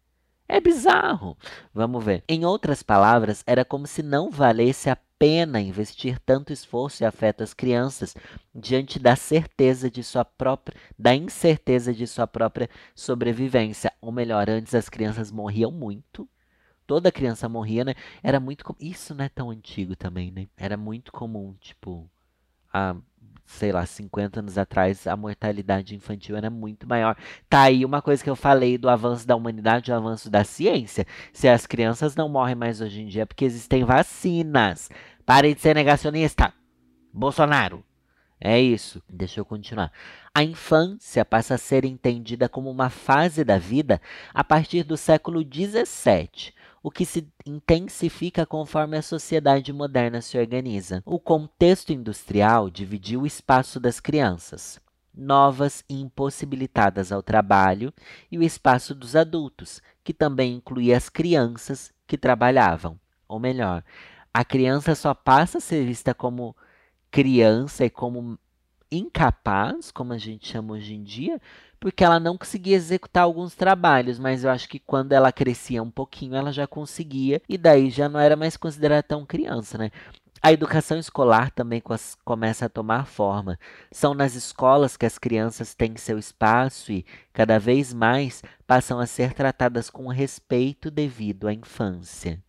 é 0.48 0.60
bizarro. 0.60 1.36
Vamos 1.72 2.04
ver. 2.04 2.22
Em 2.28 2.44
outras 2.44 2.82
palavras, 2.82 3.42
era 3.46 3.64
como 3.64 3.86
se 3.86 4.02
não 4.02 4.30
valesse 4.30 4.90
a 4.90 4.96
pena 5.18 5.60
investir 5.60 6.18
tanto 6.26 6.52
esforço 6.52 7.02
e 7.02 7.06
afeto 7.06 7.42
às 7.42 7.54
crianças 7.54 8.14
diante 8.54 8.98
da 8.98 9.14
certeza 9.14 9.90
de 9.90 10.02
sua 10.02 10.24
própria, 10.24 10.76
da 10.98 11.14
incerteza 11.14 11.94
de 11.94 12.06
sua 12.06 12.26
própria 12.26 12.68
sobrevivência. 12.94 13.92
Ou 14.00 14.10
melhor, 14.10 14.50
antes 14.50 14.74
as 14.74 14.88
crianças 14.88 15.30
morriam 15.30 15.70
muito. 15.70 16.28
Toda 16.86 17.12
criança 17.12 17.48
morria, 17.48 17.84
né? 17.84 17.94
Era 18.22 18.40
muito 18.40 18.64
com... 18.64 18.74
Isso 18.80 19.14
não 19.14 19.24
é 19.24 19.28
tão 19.28 19.50
antigo 19.50 19.94
também, 19.94 20.30
né? 20.30 20.48
Era 20.56 20.76
muito 20.76 21.12
comum, 21.12 21.54
tipo, 21.60 22.10
a 22.72 22.96
sei 23.52 23.70
lá, 23.72 23.84
50 23.86 24.40
anos 24.40 24.58
atrás, 24.58 25.06
a 25.06 25.16
mortalidade 25.16 25.94
infantil 25.94 26.36
era 26.36 26.50
muito 26.50 26.88
maior. 26.88 27.16
Tá 27.48 27.62
aí 27.62 27.84
uma 27.84 28.02
coisa 28.02 28.22
que 28.22 28.30
eu 28.30 28.36
falei 28.36 28.78
do 28.78 28.88
avanço 28.88 29.26
da 29.26 29.36
humanidade, 29.36 29.92
o 29.92 29.94
avanço 29.94 30.30
da 30.30 30.42
ciência. 30.44 31.06
Se 31.32 31.48
as 31.48 31.66
crianças 31.66 32.16
não 32.16 32.28
morrem 32.28 32.54
mais 32.54 32.80
hoje 32.80 33.02
em 33.02 33.06
dia 33.06 33.22
é 33.22 33.26
porque 33.26 33.44
existem 33.44 33.84
vacinas. 33.84 34.90
Parem 35.24 35.54
de 35.54 35.60
ser 35.60 35.74
negacionista. 35.74 36.52
Bolsonaro. 37.12 37.84
É 38.40 38.60
isso. 38.60 39.00
Deixa 39.08 39.38
eu 39.38 39.44
continuar. 39.44 39.92
A 40.34 40.42
infância 40.42 41.24
passa 41.24 41.54
a 41.54 41.58
ser 41.58 41.84
entendida 41.84 42.48
como 42.48 42.70
uma 42.70 42.90
fase 42.90 43.44
da 43.44 43.56
vida 43.56 44.00
a 44.34 44.42
partir 44.42 44.82
do 44.82 44.96
século 44.96 45.42
XVII, 45.42 46.52
o 46.82 46.90
que 46.90 47.06
se 47.06 47.28
intensifica 47.46 48.44
conforme 48.44 48.96
a 48.96 49.02
sociedade 49.02 49.72
moderna 49.72 50.20
se 50.20 50.36
organiza. 50.36 51.02
O 51.06 51.18
contexto 51.18 51.92
industrial 51.92 52.68
dividiu 52.68 53.22
o 53.22 53.26
espaço 53.26 53.78
das 53.78 54.00
crianças, 54.00 54.80
novas 55.14 55.84
e 55.88 56.00
impossibilitadas 56.00 57.12
ao 57.12 57.22
trabalho, 57.22 57.92
e 58.30 58.36
o 58.36 58.42
espaço 58.42 58.94
dos 58.94 59.14
adultos, 59.14 59.80
que 60.02 60.12
também 60.12 60.56
incluía 60.56 60.96
as 60.96 61.08
crianças 61.08 61.92
que 62.06 62.18
trabalhavam. 62.18 62.98
Ou 63.28 63.38
melhor, 63.38 63.84
a 64.34 64.44
criança 64.44 64.94
só 64.94 65.14
passa 65.14 65.58
a 65.58 65.60
ser 65.60 65.84
vista 65.86 66.12
como 66.12 66.56
criança 67.10 67.84
e 67.84 67.90
como 67.90 68.38
incapaz, 68.96 69.90
como 69.90 70.12
a 70.12 70.18
gente 70.18 70.48
chama 70.48 70.74
hoje 70.74 70.94
em 70.94 71.02
dia, 71.02 71.40
porque 71.80 72.04
ela 72.04 72.20
não 72.20 72.38
conseguia 72.38 72.76
executar 72.76 73.24
alguns 73.24 73.54
trabalhos, 73.54 74.18
mas 74.18 74.44
eu 74.44 74.50
acho 74.50 74.68
que 74.68 74.78
quando 74.78 75.12
ela 75.12 75.32
crescia 75.32 75.82
um 75.82 75.90
pouquinho, 75.90 76.36
ela 76.36 76.52
já 76.52 76.66
conseguia, 76.66 77.42
e 77.48 77.58
daí 77.58 77.90
já 77.90 78.08
não 78.08 78.20
era 78.20 78.36
mais 78.36 78.56
considerada 78.56 79.02
tão 79.02 79.26
criança, 79.26 79.76
né? 79.78 79.90
A 80.44 80.52
educação 80.52 80.98
escolar 80.98 81.52
também 81.52 81.80
começa 82.24 82.66
a 82.66 82.68
tomar 82.68 83.06
forma. 83.06 83.56
São 83.92 84.12
nas 84.12 84.34
escolas 84.34 84.96
que 84.96 85.06
as 85.06 85.16
crianças 85.16 85.72
têm 85.72 85.96
seu 85.96 86.18
espaço 86.18 86.90
e, 86.90 87.06
cada 87.32 87.60
vez 87.60 87.94
mais, 87.94 88.42
passam 88.66 88.98
a 88.98 89.06
ser 89.06 89.34
tratadas 89.34 89.88
com 89.88 90.08
respeito 90.08 90.90
devido 90.90 91.46
à 91.46 91.52
infância. 91.52 92.42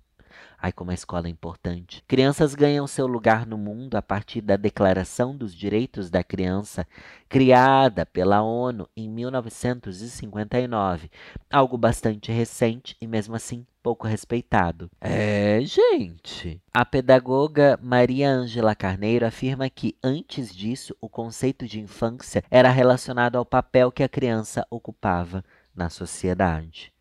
Ai, 0.66 0.72
como 0.72 0.92
a 0.92 0.94
escola 0.94 1.28
é 1.28 1.30
importante. 1.30 2.02
Crianças 2.08 2.56
ganham 2.56 2.88
seu 2.88 3.06
lugar 3.06 3.46
no 3.46 3.58
mundo 3.58 3.96
a 3.96 4.02
partir 4.02 4.40
da 4.40 4.56
Declaração 4.56 5.36
dos 5.36 5.54
Direitos 5.54 6.10
da 6.10 6.24
Criança, 6.24 6.88
criada 7.28 8.06
pela 8.06 8.42
ONU 8.42 8.88
em 8.96 9.10
1959. 9.10 11.12
Algo 11.52 11.78
bastante 11.78 12.32
recente 12.32 12.96
e, 13.02 13.06
mesmo 13.06 13.36
assim, 13.36 13.68
pouco 13.84 14.08
respeitado. 14.08 14.90
É, 15.02 15.60
gente. 15.64 16.62
A 16.74 16.86
pedagoga 16.86 17.78
Maria 17.84 18.30
Ângela 18.30 18.74
Carneiro 18.74 19.26
afirma 19.26 19.70
que, 19.70 19.98
antes 20.02 20.56
disso, 20.56 20.96
o 21.02 21.10
conceito 21.10 21.68
de 21.68 21.82
infância 21.82 22.42
era 22.50 22.70
relacionado 22.70 23.36
ao 23.36 23.46
papel 23.46 23.92
que 23.92 24.02
a 24.02 24.08
criança 24.08 24.66
ocupava 24.70 25.44
na 25.76 25.90
sociedade. 25.90 26.94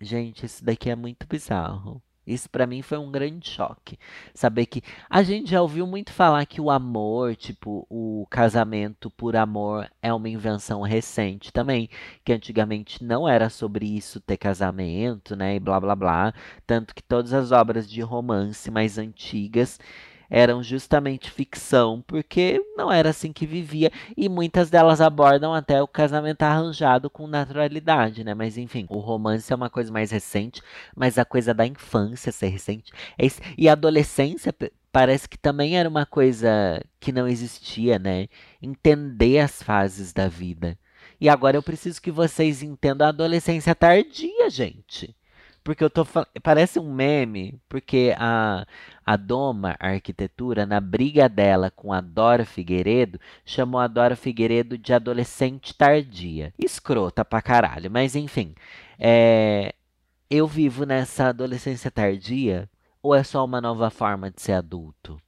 Gente, 0.00 0.44
isso 0.44 0.64
daqui 0.64 0.90
é 0.90 0.96
muito 0.96 1.24
bizarro. 1.24 2.02
Isso 2.26 2.50
para 2.50 2.66
mim 2.66 2.82
foi 2.82 2.98
um 2.98 3.10
grande 3.10 3.48
choque. 3.48 3.98
Saber 4.34 4.66
que 4.66 4.82
a 5.08 5.22
gente 5.22 5.50
já 5.50 5.62
ouviu 5.62 5.86
muito 5.86 6.12
falar 6.12 6.44
que 6.46 6.60
o 6.60 6.70
amor, 6.70 7.36
tipo, 7.36 7.86
o 7.88 8.26
casamento 8.30 9.10
por 9.10 9.36
amor 9.36 9.88
é 10.02 10.12
uma 10.12 10.28
invenção 10.28 10.82
recente 10.82 11.52
também, 11.52 11.88
que 12.24 12.32
antigamente 12.32 13.04
não 13.04 13.28
era 13.28 13.48
sobre 13.48 13.86
isso 13.86 14.20
ter 14.20 14.36
casamento, 14.36 15.36
né, 15.36 15.56
e 15.56 15.60
blá 15.60 15.78
blá 15.80 15.94
blá, 15.94 16.34
tanto 16.66 16.94
que 16.94 17.02
todas 17.02 17.32
as 17.32 17.52
obras 17.52 17.88
de 17.88 18.00
romance 18.00 18.70
mais 18.70 18.98
antigas 18.98 19.78
eram 20.30 20.62
justamente 20.62 21.30
ficção, 21.30 22.02
porque 22.06 22.60
não 22.76 22.90
era 22.92 23.10
assim 23.10 23.32
que 23.32 23.46
vivia, 23.46 23.90
e 24.16 24.28
muitas 24.28 24.70
delas 24.70 25.00
abordam 25.00 25.54
até 25.54 25.82
o 25.82 25.88
casamento 25.88 26.42
arranjado 26.42 27.08
com 27.08 27.26
naturalidade, 27.26 28.24
né? 28.24 28.34
Mas 28.34 28.58
enfim, 28.58 28.86
o 28.88 28.98
romance 28.98 29.52
é 29.52 29.56
uma 29.56 29.70
coisa 29.70 29.92
mais 29.92 30.10
recente, 30.10 30.62
mas 30.94 31.18
a 31.18 31.24
coisa 31.24 31.54
da 31.54 31.66
infância 31.66 32.32
ser 32.32 32.48
recente, 32.48 32.92
e 33.56 33.68
a 33.68 33.72
adolescência 33.72 34.54
parece 34.92 35.28
que 35.28 35.38
também 35.38 35.78
era 35.78 35.88
uma 35.88 36.06
coisa 36.06 36.82
que 37.00 37.12
não 37.12 37.28
existia, 37.28 37.98
né? 37.98 38.28
Entender 38.62 39.40
as 39.40 39.62
fases 39.62 40.12
da 40.12 40.28
vida. 40.28 40.78
E 41.20 41.28
agora 41.28 41.56
eu 41.56 41.62
preciso 41.62 42.00
que 42.00 42.10
vocês 42.10 42.62
entendam 42.62 43.06
a 43.06 43.10
adolescência 43.10 43.74
tardia, 43.74 44.50
gente. 44.50 45.15
Porque 45.66 45.82
eu 45.82 45.90
tô 45.90 46.04
falando. 46.04 46.28
Parece 46.44 46.78
um 46.78 46.94
meme, 46.94 47.60
porque 47.68 48.14
a, 48.16 48.64
a 49.04 49.16
Doma 49.16 49.74
a 49.80 49.88
Arquitetura, 49.88 50.64
na 50.64 50.80
briga 50.80 51.28
dela 51.28 51.72
com 51.72 51.92
a 51.92 52.00
Dora 52.00 52.44
Figueiredo, 52.44 53.18
chamou 53.44 53.80
a 53.80 53.88
Dora 53.88 54.14
Figueiredo 54.14 54.78
de 54.78 54.94
adolescente 54.94 55.74
tardia. 55.74 56.54
Escrota 56.56 57.24
pra 57.24 57.42
caralho, 57.42 57.90
mas 57.90 58.14
enfim. 58.14 58.54
É, 58.96 59.74
eu 60.30 60.46
vivo 60.46 60.86
nessa 60.86 61.30
adolescência 61.30 61.90
tardia 61.90 62.70
ou 63.02 63.12
é 63.12 63.24
só 63.24 63.44
uma 63.44 63.60
nova 63.60 63.90
forma 63.90 64.30
de 64.30 64.40
ser 64.40 64.52
adulto? 64.52 65.20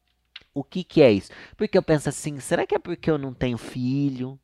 O 0.55 0.63
que, 0.63 0.85
que 0.85 1.03
é 1.03 1.11
isso? 1.11 1.33
Porque 1.57 1.77
eu 1.77 1.83
penso 1.83 2.09
assim, 2.09 2.39
será 2.39 2.65
que 2.65 2.77
é 2.77 2.79
porque 2.79 3.11
eu 3.11 3.19
não 3.19 3.35
tenho 3.35 3.59
filho? 3.59 4.39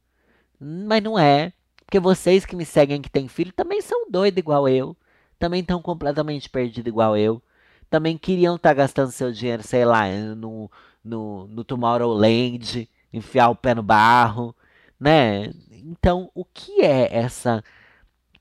Mas 0.59 1.01
não 1.01 1.17
é. 1.17 1.53
Porque 1.85 2.01
vocês 2.01 2.45
que 2.45 2.57
me 2.57 2.65
seguem 2.65 3.01
que 3.01 3.11
têm 3.11 3.29
filho 3.29 3.53
também 3.53 3.81
são 3.81 4.11
doidos 4.11 4.39
igual 4.41 4.69
eu 4.69 4.97
também 5.39 5.61
estão 5.61 5.81
completamente 5.83 6.49
perdidos 6.49 6.89
igual 6.89 7.17
eu. 7.17 7.43
Também 7.91 8.19
queriam 8.19 8.57
estar 8.57 8.71
tá 8.71 8.75
gastando 8.75 9.11
seu 9.13 9.31
dinheiro, 9.33 9.63
sei 9.63 9.85
lá, 9.85 10.09
no, 10.37 10.71
no, 11.05 11.47
no 11.49 11.65
Tomorrowland, 11.65 12.89
enfiar 13.13 13.51
o 13.51 13.57
pé 13.57 13.75
no 13.75 13.83
barro, 13.83 14.55
né? 14.99 15.53
Então, 15.71 16.31
o 16.35 16.45
que 16.45 16.83
é 16.83 17.15
essa. 17.15 17.63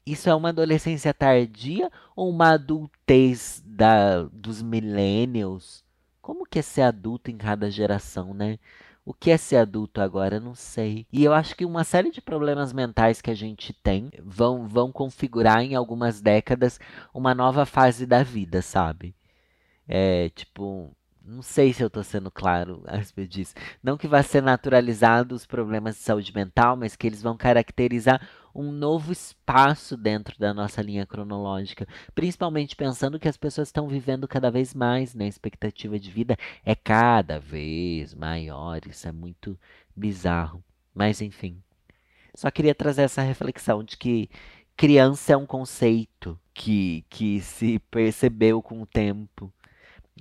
Isso 0.06 0.30
é 0.30 0.36
uma 0.36 0.50
adolescência 0.50 1.14
tardia 1.14 1.92
ou 2.16 2.30
uma 2.30 2.54
adultez 2.54 3.62
da, 3.66 4.24
dos 4.24 4.62
millennials? 4.62 5.84
Como 6.22 6.46
que 6.46 6.60
é 6.60 6.62
ser 6.62 6.82
adulto 6.84 7.32
em 7.32 7.38
cada 7.38 7.70
geração, 7.70 8.34
né? 8.34 8.60
O 9.06 9.14
que 9.14 9.32
é 9.32 9.38
ser 9.38 9.58
adulto 9.58 10.00
agora? 10.00 10.40
Não 10.40 10.56
sei. 10.56 11.06
E 11.12 11.24
eu 11.24 11.34
acho 11.34 11.56
que 11.56 11.66
uma 11.66 11.84
série 11.84 12.10
de 12.10 12.22
problemas 12.22 12.72
mentais 12.72 13.22
que 13.22 13.30
a 13.30 13.36
gente 13.36 13.74
tem 13.74 14.10
vão, 14.24 14.66
vão 14.68 14.92
configurar 14.92 15.62
em 15.62 15.76
algumas 15.76 16.22
décadas 16.22 16.80
uma 17.14 17.36
nova 17.36 17.66
fase 17.66 18.06
da 18.06 18.24
vida, 18.24 18.62
sabe? 18.62 19.14
É 19.88 20.30
tipo, 20.30 20.96
não 21.22 21.42
sei 21.42 21.74
se 21.74 21.84
eu 21.84 21.88
estou 21.88 22.04
sendo 22.04 22.32
claro 22.32 22.82
a 22.86 22.96
respeito 22.98 23.32
disso. 23.32 23.56
Não 23.82 23.98
que 23.98 24.08
vá 24.08 24.24
ser 24.24 24.42
naturalizado 24.42 25.36
os 25.36 25.46
problemas 25.46 25.96
de 25.96 26.02
saúde 26.02 26.34
mental, 26.34 26.78
mas 26.78 26.96
que 26.96 27.06
eles 27.06 27.22
vão 27.22 27.36
caracterizar 27.36 28.26
um 28.54 28.72
novo 28.72 29.12
espaço 29.12 29.98
dentro 29.98 30.38
da 30.38 30.54
nossa 30.54 30.82
linha 30.82 31.06
cronológica, 31.06 31.88
principalmente 32.14 32.76
pensando 32.76 33.20
que 33.20 33.28
as 33.28 33.38
pessoas 33.38 33.70
estão 33.70 33.88
vivendo 33.88 34.28
cada 34.28 34.52
vez 34.52 34.74
mais, 34.74 35.16
né? 35.16 35.26
A 35.26 35.30
expectativa 35.30 36.00
de 36.00 36.12
vida 36.12 36.38
é 36.66 36.76
cada 36.76 37.40
vez 37.40 38.14
maior, 38.14 38.80
isso 38.88 39.08
é 39.08 39.12
muito 39.12 39.58
bizarro. 39.96 40.64
Mas 40.94 41.22
enfim, 41.22 41.62
só 42.36 42.52
queria 42.52 42.76
trazer 42.76 43.04
essa 43.04 43.22
reflexão 43.22 43.84
de 43.84 43.98
que 43.98 44.30
criança 44.76 45.34
é 45.34 45.38
um 45.38 45.46
conceito 45.46 46.40
que, 46.54 47.06
que 47.10 47.42
se 47.42 47.80
percebeu 47.92 48.62
com 48.62 48.82
o 48.82 48.86
tempo. 48.86 49.52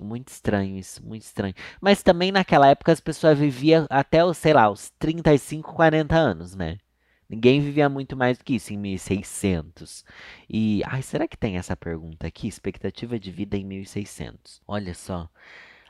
Muito 0.01 0.29
estranho 0.29 0.77
isso, 0.77 1.05
muito 1.05 1.21
estranho. 1.21 1.53
Mas 1.79 2.01
também 2.01 2.31
naquela 2.31 2.67
época 2.67 2.91
as 2.91 2.99
pessoas 2.99 3.37
viviam 3.37 3.85
até 3.89 4.19
sei 4.33 4.53
lá, 4.53 4.69
os 4.69 4.89
35, 4.97 5.73
40 5.73 6.15
anos, 6.15 6.55
né? 6.55 6.77
Ninguém 7.33 7.59
vivia 7.61 7.89
muito 7.89 8.15
mais 8.15 8.37
do 8.37 8.43
que 8.43 8.53
isso 8.53 8.71
em 8.73 8.77
1600. 8.77 10.05
E, 10.47 10.83
ai, 10.85 11.01
será 11.01 11.27
que 11.27 11.35
tem 11.35 11.57
essa 11.57 11.75
pergunta 11.75 12.27
aqui? 12.27 12.47
Expectativa 12.47 13.17
de 13.17 13.31
vida 13.31 13.57
em 13.57 13.65
1600. 13.65 14.61
Olha 14.67 14.93
só. 14.93 15.27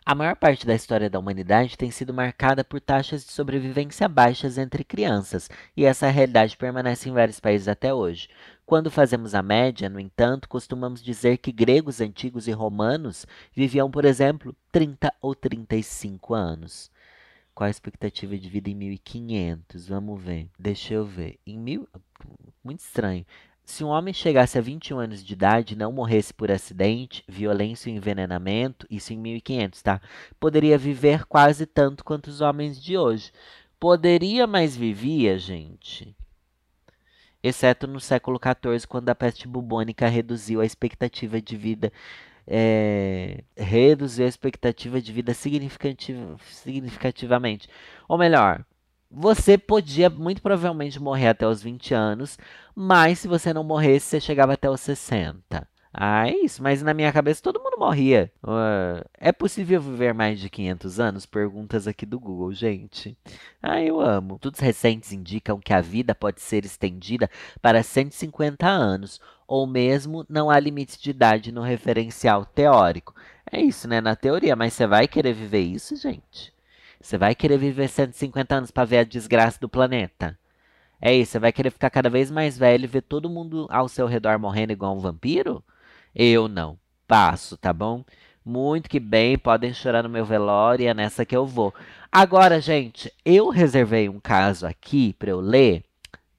A 0.06 0.16
maior 0.16 0.38
parte 0.38 0.66
da 0.66 0.74
história 0.74 1.10
da 1.10 1.20
humanidade 1.20 1.78
tem 1.78 1.92
sido 1.92 2.14
marcada 2.14 2.64
por 2.64 2.80
taxas 2.80 3.26
de 3.26 3.34
sobrevivência 3.34 4.08
baixas 4.08 4.58
entre 4.58 4.86
crianças, 4.86 5.50
e 5.76 5.84
essa 5.84 6.10
realidade 6.10 6.56
permanece 6.56 7.10
em 7.10 7.14
vários 7.14 7.42
países 7.42 7.68
até 7.68 7.94
hoje. 7.94 8.30
Quando 8.66 8.90
fazemos 8.90 9.36
a 9.36 9.44
média, 9.44 9.90
no 9.90 10.00
entanto, 10.00 10.48
costumamos 10.48 11.04
dizer 11.04 11.40
que 11.40 11.52
gregos 11.52 12.00
antigos 12.00 12.48
e 12.48 12.52
romanos 12.52 13.28
viviam, 13.54 13.92
por 13.92 14.06
exemplo, 14.06 14.56
30 14.72 15.14
ou 15.22 15.36
35 15.36 16.34
anos. 16.34 16.90
Qual 17.54 17.68
a 17.68 17.72
expectativa 17.72 18.38
de 18.38 18.50
vida 18.50 18.70
em 18.70 18.76
1500? 18.76 19.88
Vamos 19.88 20.22
ver. 20.22 20.50
Deixa 20.58 20.94
eu 20.94 21.06
ver. 21.06 21.40
Em 21.46 21.58
mil... 21.58 21.88
Muito 22.64 22.80
estranho. 22.80 23.26
Se 23.66 23.84
um 23.84 23.88
homem 23.88 24.14
chegasse 24.14 24.58
a 24.58 24.62
21 24.62 25.00
anos 25.00 25.24
de 25.24 25.34
idade 25.34 25.74
e 25.74 25.78
não 25.78 25.92
morresse 25.92 26.34
por 26.34 26.52
acidente, 26.52 27.24
violência 27.28 27.90
ou 27.90 27.96
envenenamento, 27.96 28.86
isso 28.90 29.14
em 29.14 29.18
1500, 29.18 29.82
tá? 29.82 30.02
Poderia 30.40 30.78
viver 30.78 31.26
quase 31.26 31.66
tanto 31.66 32.04
quanto 32.04 32.28
os 32.28 32.42
homens 32.42 32.82
de 32.82 32.98
hoje. 32.98 33.32
Poderia, 33.80 34.46
mas 34.48 34.76
vivia, 34.76 35.38
gente. 35.38 36.16
Exceto 37.42 37.88
no 37.88 38.00
século 38.00 38.40
XIV, 38.40 38.88
quando 38.88 39.10
a 39.10 39.16
peste 39.16 39.48
bubônica 39.48 40.08
reduziu 40.08 40.62
a 40.62 40.66
expectativa 40.66 41.42
de 41.42 41.56
vida 41.56 41.92
é, 42.48 43.44
reduzir 43.56 44.24
a 44.24 44.28
expectativa 44.28 45.02
de 45.02 45.12
vida 45.12 45.34
significativa, 45.34 46.38
significativamente. 46.52 47.68
Ou 48.08 48.18
melhor, 48.18 48.66
você 49.10 49.58
podia 49.58 50.10
muito 50.10 50.42
provavelmente 50.42 51.00
morrer 51.00 51.30
até 51.30 51.48
os 51.48 51.62
20 51.62 51.94
anos, 51.94 52.38
mas 52.76 53.20
se 53.20 53.28
você 53.28 53.54
não 53.54 53.64
morresse, 53.64 54.08
você 54.08 54.22
chegava 54.22 54.54
até 54.54 54.70
os 54.70 54.82
60. 54.82 55.68
Ah, 55.96 56.28
é 56.28 56.36
isso, 56.38 56.64
mas 56.64 56.82
na 56.82 56.92
minha 56.92 57.14
cabeça 57.14 57.42
todo 57.42 57.62
mundo 57.62 57.78
morria. 57.78 58.32
Uh, 58.44 59.08
é 59.16 59.32
possível 59.32 59.80
viver 59.80 60.12
mais 60.12 60.40
de 60.40 60.50
500 60.50 61.00
anos? 61.00 61.26
Perguntas 61.28 61.88
aqui 61.88 62.04
do 62.04 62.20
Google, 62.20 62.52
gente. 62.52 63.16
Ah, 63.62 63.80
eu 63.80 64.02
amo. 64.02 64.36
Estudos 64.36 64.60
recentes 64.60 65.12
indicam 65.12 65.60
que 65.60 65.72
a 65.72 65.82
vida 65.82 66.16
pode 66.16 66.42
ser 66.42 66.66
estendida 66.66 67.30
para 67.62 67.84
150 67.84 68.68
anos, 68.68 69.22
ou 69.48 69.68
mesmo 69.68 70.26
não 70.28 70.50
há 70.50 70.60
limite 70.60 71.00
de 71.00 71.12
idade 71.12 71.52
no 71.52 71.62
referencial 71.62 72.44
teórico. 72.44 73.14
É 73.52 73.62
isso, 73.62 73.88
né? 73.88 74.02
Na 74.02 74.16
teoria, 74.16 74.56
mas 74.56 74.74
você 74.74 74.88
vai 74.88 75.08
querer 75.08 75.34
viver 75.34 75.62
isso, 75.62 75.96
gente? 75.96 76.52
Você 77.00 77.20
vai 77.20 77.36
querer 77.36 77.58
viver 77.60 77.88
150 77.88 78.56
anos 78.56 78.72
para 78.72 78.86
ver 78.86 78.98
a 79.00 79.04
desgraça 79.04 79.60
do 79.60 79.70
planeta? 79.70 80.38
É 81.00 81.14
isso, 81.14 81.34
você 81.34 81.40
vai 81.40 81.52
querer 81.52 81.70
ficar 81.70 81.90
cada 81.92 82.10
vez 82.10 82.32
mais 82.32 82.58
velho 82.58 82.86
e 82.86 82.88
ver 82.88 83.02
todo 83.02 83.30
mundo 83.30 83.68
ao 83.70 83.88
seu 83.88 84.08
redor 84.08 84.40
morrendo 84.40 84.72
igual 84.74 84.96
um 84.96 85.00
vampiro? 85.00 85.64
Eu 86.16 86.48
não. 86.48 86.78
Passo, 87.08 87.58
tá 87.58 87.74
bom? 87.74 88.04
Muito 88.46 88.90
que 88.90 89.00
bem, 89.00 89.38
podem 89.38 89.74
chorar 89.74 90.04
no 90.04 90.10
meu 90.10 90.26
velório, 90.26 90.88
é 90.88 90.94
nessa 90.94 91.26
que 91.26 91.36
eu 91.36 91.46
vou. 91.46 91.74
Agora, 92.12 92.60
gente, 92.60 93.12
eu 93.24 93.50
reservei 93.50 94.10
um 94.10 94.20
caso 94.20 94.68
aqui 94.68 95.14
para 95.14 95.30
eu 95.30 95.40
ler 95.40 95.84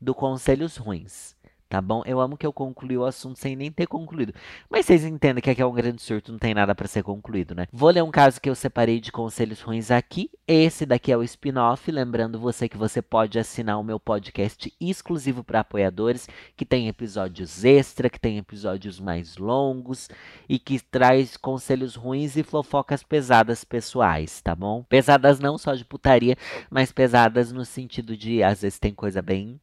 do 0.01 0.15
Conselhos 0.15 0.77
Ruins. 0.77 1.34
Tá 1.69 1.81
bom? 1.81 2.03
Eu 2.07 2.21
amo 2.21 2.37
que 2.37 2.47
eu 2.47 2.53
concluí 2.53 2.97
o 2.97 3.05
assunto 3.05 3.39
sem 3.39 3.57
nem 3.57 3.71
ter 3.71 3.87
concluído. 3.87 4.33
Mas 4.71 4.87
vocês 4.87 5.05
entendem 5.05 5.43
que 5.43 5.51
aqui 5.51 5.63
é 5.63 5.67
um 5.67 5.73
grande 5.73 6.01
surto, 6.03 6.33
não 6.33 6.39
tem 6.39 6.55
nada 6.55 6.75
para 6.75 6.87
ser 6.87 7.03
concluído, 7.03 7.55
né? 7.55 7.67
Vou 7.73 7.91
ler 7.91 8.03
um 8.03 8.11
caso 8.11 8.41
que 8.41 8.49
eu 8.49 8.55
separei 8.55 9.01
de 9.01 9.11
conselhos 9.11 9.61
ruins 9.61 9.91
aqui. 9.91 10.31
Esse 10.47 10.85
daqui 10.87 11.11
é 11.11 11.17
o 11.17 11.23
spin-off, 11.23 11.91
lembrando 11.91 12.39
você 12.39 12.69
que 12.69 12.77
você 12.77 13.01
pode 13.01 13.39
assinar 13.39 13.81
o 13.81 13.85
meu 13.85 13.99
podcast 13.99 14.73
exclusivo 14.81 15.43
para 15.43 15.61
apoiadores, 15.61 16.29
que 16.57 16.65
tem 16.65 16.89
episódios 16.89 17.65
extra, 17.65 18.11
que 18.11 18.21
tem 18.21 18.39
episódios 18.39 19.01
mais 19.01 19.37
longos 19.37 20.09
e 20.49 20.59
que 20.59 20.79
traz 20.81 21.37
conselhos 21.37 21.95
ruins 21.95 22.37
e 22.37 22.43
fofocas 22.43 23.03
pesadas 23.03 23.65
pessoais, 23.65 24.41
tá 24.41 24.55
bom? 24.55 24.83
Pesadas 24.85 25.41
não 25.41 25.59
só 25.59 25.75
de 25.75 25.85
putaria, 25.85 26.37
mas 26.71 26.93
pesadas 26.93 27.51
no 27.53 27.65
sentido 27.65 28.17
de 28.17 28.43
às 28.43 28.63
vezes 28.63 28.79
tem 28.79 28.95
coisa 28.95 29.23
bem 29.23 29.61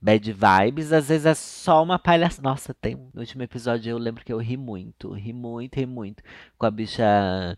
bad 0.00 0.32
vibes, 0.32 0.92
às 0.92 1.08
vezes 1.08 1.26
é 1.26 1.34
só 1.34 1.82
uma 1.82 1.98
palhaça. 1.98 2.40
Nossa, 2.42 2.74
tem 2.74 2.96
no 2.96 3.20
último 3.20 3.42
episódio 3.42 3.90
eu 3.90 3.98
lembro 3.98 4.24
que 4.24 4.32
eu 4.32 4.38
ri 4.38 4.56
muito, 4.56 5.12
ri 5.12 5.32
muito, 5.32 5.76
ri 5.76 5.86
muito 5.86 6.22
com 6.58 6.66
a 6.66 6.70
bicha 6.70 7.56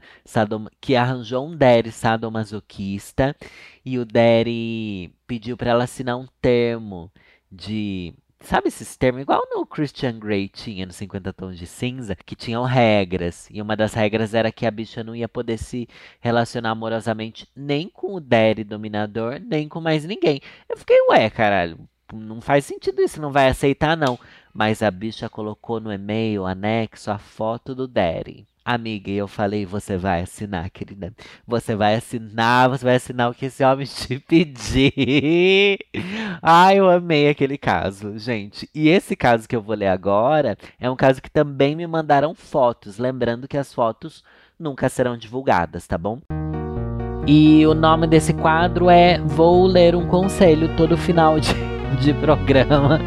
que 0.81 0.97
arranjou 0.97 1.47
um 1.47 1.57
Derry 1.57 1.91
sadomasoquista 1.93 3.37
e 3.85 3.99
o 3.99 4.05
Derry 4.05 5.13
pediu 5.27 5.57
para 5.57 5.71
ela 5.71 5.85
assinar 5.85 6.17
um 6.17 6.27
termo 6.41 7.11
de 7.51 8.15
Sabe 8.41 8.69
esses 8.69 8.97
termos? 8.97 9.23
Igual 9.23 9.43
no 9.51 9.67
Christian 9.67 10.19
Grey 10.19 10.49
tinha 10.49 10.87
no 10.87 10.93
50 10.93 11.33
Tons 11.33 11.59
de 11.59 11.67
Cinza, 11.67 12.15
que 12.15 12.37
tinham 12.37 12.63
regras. 12.65 13.49
E 13.51 13.61
uma 13.61 13.77
das 13.77 13.95
regras 13.95 14.33
era 14.33 14.53
que 14.53 14.65
a 14.65 14.71
bicha 14.71 15.03
não 15.03 15.15
ia 15.15 15.29
poder 15.29 15.59
se 15.59 15.89
relacionar 16.21 16.71
amorosamente 16.71 17.49
nem 17.55 17.89
com 17.89 18.15
o 18.15 18.21
Derry 18.21 18.63
dominador, 18.63 19.41
nem 19.41 19.69
com 19.69 19.81
mais 19.81 20.05
ninguém. 20.05 20.41
Eu 20.69 20.77
fiquei, 20.77 20.97
ué, 21.11 21.29
caralho, 21.31 21.79
não 22.13 22.41
faz 22.41 22.65
sentido 22.65 23.01
isso, 23.03 23.21
não 23.21 23.33
vai 23.33 23.49
aceitar 23.49 23.97
não. 23.97 24.19
Mas 24.53 24.83
a 24.83 24.91
bicha 24.91 25.29
colocou 25.29 25.79
no 25.81 25.93
e-mail 25.93 26.45
anexo 26.47 27.11
a 27.11 27.19
foto 27.19 27.75
do 27.75 27.87
Daddy. 27.87 28.47
Amiga, 28.65 29.11
e 29.11 29.17
eu 29.17 29.27
falei, 29.27 29.65
você 29.65 29.97
vai 29.97 30.21
assinar, 30.21 30.69
querida. 30.69 31.11
Você 31.47 31.75
vai 31.75 31.95
assinar, 31.95 32.69
você 32.69 32.85
vai 32.85 32.97
assinar 32.97 33.31
o 33.31 33.35
que 33.35 33.47
esse 33.47 33.65
homem 33.65 33.87
te 33.87 34.19
pedir. 34.29 35.79
Ai, 36.43 36.79
eu 36.79 36.91
amei 36.91 37.31
aquele 37.31 37.57
caso, 37.57 38.19
gente. 38.19 38.69
E 38.75 38.91
esse 38.91 39.17
caso 39.17 39.49
que 39.49 39.57
eu 39.57 39.63
vou 39.63 39.75
ler 39.75 39.87
agora 39.87 40.59
é 40.79 40.91
um 40.91 40.97
caso 40.97 41.23
que 41.23 41.31
também 41.31 41.75
me 41.75 41.87
mandaram 41.87 42.35
fotos. 42.35 42.99
Lembrando 42.99 43.49
que 43.49 43.57
as 43.57 43.73
fotos 43.73 44.23
nunca 44.59 44.89
serão 44.91 45.17
divulgadas, 45.17 45.87
tá 45.87 45.97
bom? 45.97 46.21
E 47.27 47.67
o 47.67 47.75
nome 47.75 48.07
desse 48.07 48.35
quadro 48.35 48.91
é 48.91 49.19
Vou 49.19 49.67
Ler 49.67 49.95
um 49.95 50.07
Conselho 50.07 50.77
todo 50.77 50.97
final 50.97 51.41
de 51.41 51.78
de 51.97 52.13
programa. 52.15 52.99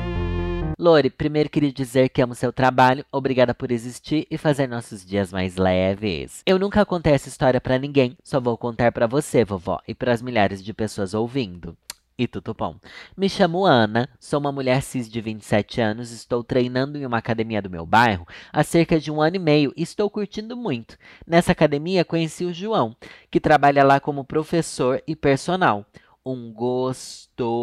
Lore, 0.78 1.10
primeiro 1.10 1.50
queria 1.50 1.72
dizer 1.72 2.10
que 2.10 2.22
amo 2.22 2.34
seu 2.34 2.52
trabalho, 2.52 3.06
obrigada 3.12 3.54
por 3.54 3.72
existir 3.72 4.26
e 4.32 4.38
fazer 4.38 4.67
nossos 4.67 5.06
dias 5.06 5.32
mais 5.32 5.56
leves. 5.58 6.41
Eu 6.46 6.58
nunca 6.58 6.86
contei 6.86 7.13
essa 7.13 7.30
história 7.30 7.62
para 7.62 7.78
ninguém, 7.78 8.17
só 8.24 8.39
vou 8.39 8.58
contar 8.58 8.91
para 8.91 9.08
você, 9.08 9.46
vovó, 9.46 9.80
e 9.88 9.94
para 9.94 10.12
as 10.12 10.22
milhares 10.22 10.63
de 10.63 10.74
pessoas 10.74 11.13
ouvindo. 11.13 11.78
E 12.17 12.28
tudo 12.28 12.54
bom. 12.54 12.76
Me 13.15 13.30
chamo 13.30 13.65
Ana, 13.65 14.08
sou 14.20 14.39
uma 14.39 14.52
mulher 14.52 14.82
cis 14.82 15.10
de 15.10 15.22
27 15.22 15.82
anos, 15.82 16.12
estou 16.12 16.44
treinando 16.44 16.98
em 16.98 17.06
uma 17.06 17.17
academia 17.17 17.62
do 17.62 17.70
meu 17.70 17.86
bairro 17.86 18.28
há 18.52 18.63
cerca 18.63 19.00
de 19.00 19.12
um 19.12 19.22
ano 19.22 19.38
e 19.38 19.39
meio 19.39 19.74
e 19.76 19.82
estou 19.82 20.10
curtindo 20.10 20.56
muito. 20.56 20.98
Nessa 21.26 21.52
academia 21.52 22.06
conheci 22.06 22.46
o 22.46 22.54
João, 22.54 22.96
que 23.30 23.39
trabalha 23.39 23.84
lá 23.84 24.00
como 24.00 24.26
professor 24.26 25.02
e 25.08 25.15
personal 25.15 25.86
um 26.26 26.52
gostoso. 26.54 27.54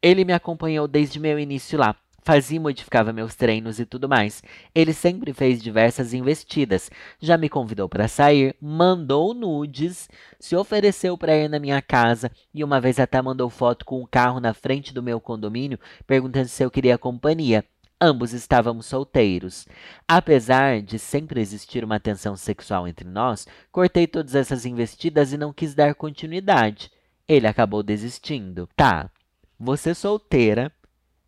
Ele 0.00 0.24
me 0.24 0.32
acompanhou 0.32 0.86
desde 0.88 1.18
meu 1.20 1.38
início 1.38 1.78
lá. 1.78 1.94
Fazia 2.22 2.56
e 2.56 2.60
modificava 2.60 3.12
meus 3.12 3.34
treinos 3.34 3.80
e 3.80 3.86
tudo 3.86 4.06
mais. 4.08 4.42
Ele 4.74 4.92
sempre 4.92 5.32
fez 5.32 5.62
diversas 5.62 6.12
investidas. 6.12 6.90
Já 7.18 7.38
me 7.38 7.48
convidou 7.48 7.88
para 7.88 8.06
sair, 8.06 8.54
mandou 8.60 9.32
nudes, 9.32 10.10
se 10.38 10.54
ofereceu 10.54 11.16
para 11.16 11.34
ir 11.34 11.48
na 11.48 11.58
minha 11.58 11.80
casa 11.80 12.30
e 12.52 12.62
uma 12.62 12.82
vez 12.82 13.00
até 13.00 13.22
mandou 13.22 13.48
foto 13.48 13.86
com 13.86 14.02
um 14.02 14.06
carro 14.06 14.40
na 14.40 14.52
frente 14.52 14.92
do 14.92 15.02
meu 15.02 15.18
condomínio, 15.20 15.78
perguntando 16.06 16.48
se 16.48 16.62
eu 16.62 16.70
queria 16.70 16.98
companhia. 16.98 17.64
Ambos 18.00 18.32
estávamos 18.32 18.86
solteiros. 18.86 19.66
Apesar 20.06 20.80
de 20.80 20.98
sempre 20.98 21.40
existir 21.40 21.84
uma 21.84 21.98
tensão 21.98 22.36
sexual 22.36 22.86
entre 22.86 23.08
nós, 23.08 23.46
cortei 23.72 24.06
todas 24.06 24.36
essas 24.36 24.64
investidas 24.64 25.32
e 25.32 25.36
não 25.36 25.52
quis 25.52 25.74
dar 25.74 25.94
continuidade. 25.96 26.92
Ele 27.26 27.46
acabou 27.46 27.82
desistindo. 27.82 28.68
Tá, 28.76 29.10
você 29.58 29.94
solteira, 29.94 30.72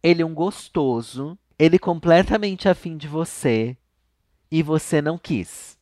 ele 0.00 0.22
um 0.22 0.32
gostoso, 0.32 1.36
ele 1.58 1.78
completamente 1.78 2.68
afim 2.68 2.96
de 2.96 3.08
você 3.08 3.76
e 4.50 4.62
você 4.62 5.02
não 5.02 5.18
quis. 5.18 5.76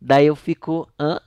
Daí 0.00 0.26
eu 0.26 0.36
fico, 0.36 0.90
hã? 0.98 1.20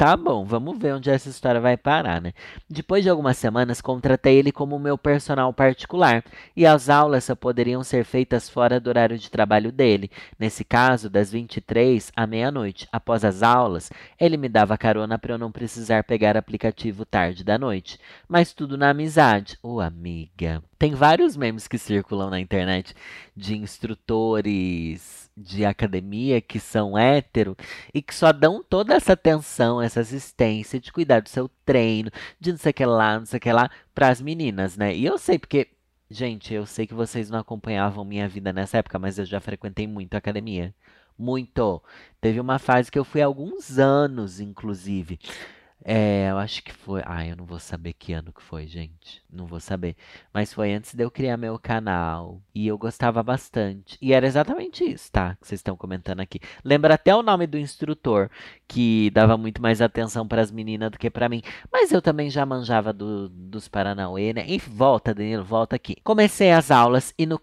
Tá 0.00 0.16
bom, 0.16 0.46
vamos 0.46 0.78
ver 0.78 0.94
onde 0.94 1.10
essa 1.10 1.28
história 1.28 1.60
vai 1.60 1.76
parar, 1.76 2.22
né? 2.22 2.32
Depois 2.66 3.02
de 3.02 3.10
algumas 3.10 3.36
semanas, 3.36 3.82
contratei 3.82 4.38
ele 4.38 4.50
como 4.50 4.78
meu 4.78 4.96
personal 4.96 5.52
particular 5.52 6.24
e 6.56 6.64
as 6.64 6.88
aulas 6.88 7.24
só 7.24 7.34
poderiam 7.34 7.84
ser 7.84 8.06
feitas 8.06 8.48
fora 8.48 8.80
do 8.80 8.88
horário 8.88 9.18
de 9.18 9.30
trabalho 9.30 9.70
dele. 9.70 10.10
Nesse 10.38 10.64
caso, 10.64 11.10
das 11.10 11.30
23 11.30 12.10
à 12.16 12.26
meia-noite. 12.26 12.88
Após 12.90 13.26
as 13.26 13.42
aulas, 13.42 13.90
ele 14.18 14.38
me 14.38 14.48
dava 14.48 14.78
carona 14.78 15.18
para 15.18 15.34
eu 15.34 15.38
não 15.38 15.52
precisar 15.52 16.02
pegar 16.02 16.34
aplicativo 16.34 17.04
tarde 17.04 17.44
da 17.44 17.58
noite. 17.58 18.00
Mas 18.26 18.54
tudo 18.54 18.78
na 18.78 18.88
amizade. 18.88 19.58
Ô, 19.62 19.74
oh, 19.74 19.80
amiga. 19.80 20.62
Tem 20.78 20.94
vários 20.94 21.36
memes 21.36 21.68
que 21.68 21.76
circulam 21.76 22.30
na 22.30 22.40
internet 22.40 22.94
de 23.36 23.54
instrutores 23.54 25.19
de 25.36 25.64
academia 25.64 26.40
que 26.40 26.60
são 26.60 26.98
hétero 26.98 27.56
e 27.94 28.02
que 28.02 28.14
só 28.14 28.32
dão 28.32 28.62
toda 28.62 28.94
essa 28.94 29.14
atenção, 29.14 29.80
essa 29.80 30.00
assistência 30.00 30.80
de 30.80 30.92
cuidar 30.92 31.20
do 31.20 31.28
seu 31.28 31.48
treino, 31.64 32.10
de 32.38 32.52
não 32.52 32.58
sei 32.58 32.70
o 32.70 32.74
que 32.74 32.84
lá, 32.86 33.18
não 33.18 33.26
sei 33.26 33.38
o 33.38 33.40
que 33.40 33.52
lá, 33.52 33.70
para 33.94 34.08
as 34.08 34.20
meninas, 34.20 34.76
né? 34.76 34.94
E 34.94 35.04
eu 35.06 35.18
sei 35.18 35.38
porque, 35.38 35.68
gente, 36.10 36.52
eu 36.52 36.66
sei 36.66 36.86
que 36.86 36.94
vocês 36.94 37.30
não 37.30 37.38
acompanhavam 37.38 38.04
minha 38.04 38.28
vida 38.28 38.52
nessa 38.52 38.78
época, 38.78 38.98
mas 38.98 39.18
eu 39.18 39.24
já 39.24 39.40
frequentei 39.40 39.86
muito 39.86 40.14
academia. 40.14 40.74
Muito. 41.18 41.82
Teve 42.20 42.40
uma 42.40 42.58
fase 42.58 42.90
que 42.90 42.98
eu 42.98 43.04
fui 43.04 43.20
há 43.22 43.26
alguns 43.26 43.78
anos, 43.78 44.40
inclusive. 44.40 45.18
É, 45.82 46.28
eu 46.30 46.38
acho 46.38 46.62
que 46.62 46.72
foi. 46.72 47.02
Ah, 47.06 47.26
eu 47.26 47.36
não 47.36 47.44
vou 47.44 47.58
saber 47.58 47.94
que 47.94 48.12
ano 48.12 48.32
que 48.32 48.42
foi, 48.42 48.66
gente. 48.66 49.22
Não 49.30 49.46
vou 49.46 49.60
saber. 49.60 49.96
Mas 50.32 50.52
foi 50.52 50.72
antes 50.72 50.94
de 50.94 51.02
eu 51.02 51.10
criar 51.10 51.36
meu 51.36 51.58
canal. 51.58 52.40
E 52.54 52.66
eu 52.66 52.76
gostava 52.76 53.22
bastante. 53.22 53.96
E 54.00 54.12
era 54.12 54.26
exatamente 54.26 54.84
isso, 54.84 55.10
tá? 55.10 55.36
Que 55.40 55.46
vocês 55.46 55.58
estão 55.58 55.76
comentando 55.76 56.20
aqui. 56.20 56.38
Lembra 56.62 56.94
até 56.94 57.14
o 57.14 57.22
nome 57.22 57.46
do 57.46 57.58
instrutor, 57.58 58.30
que 58.68 59.10
dava 59.10 59.36
muito 59.38 59.62
mais 59.62 59.80
atenção 59.80 60.28
para 60.28 60.42
as 60.42 60.50
meninas 60.50 60.90
do 60.90 60.98
que 60.98 61.10
para 61.10 61.28
mim. 61.28 61.42
Mas 61.72 61.92
eu 61.92 62.02
também 62.02 62.28
já 62.28 62.44
manjava 62.44 62.92
do, 62.92 63.28
dos 63.28 63.68
Paranauê, 63.68 64.32
né? 64.34 64.44
Enfim, 64.48 64.70
volta, 64.70 65.14
Danilo, 65.14 65.44
volta 65.44 65.76
aqui. 65.76 65.96
Comecei 66.04 66.50
as 66.52 66.70
aulas 66.70 67.14
e 67.18 67.24
no 67.24 67.40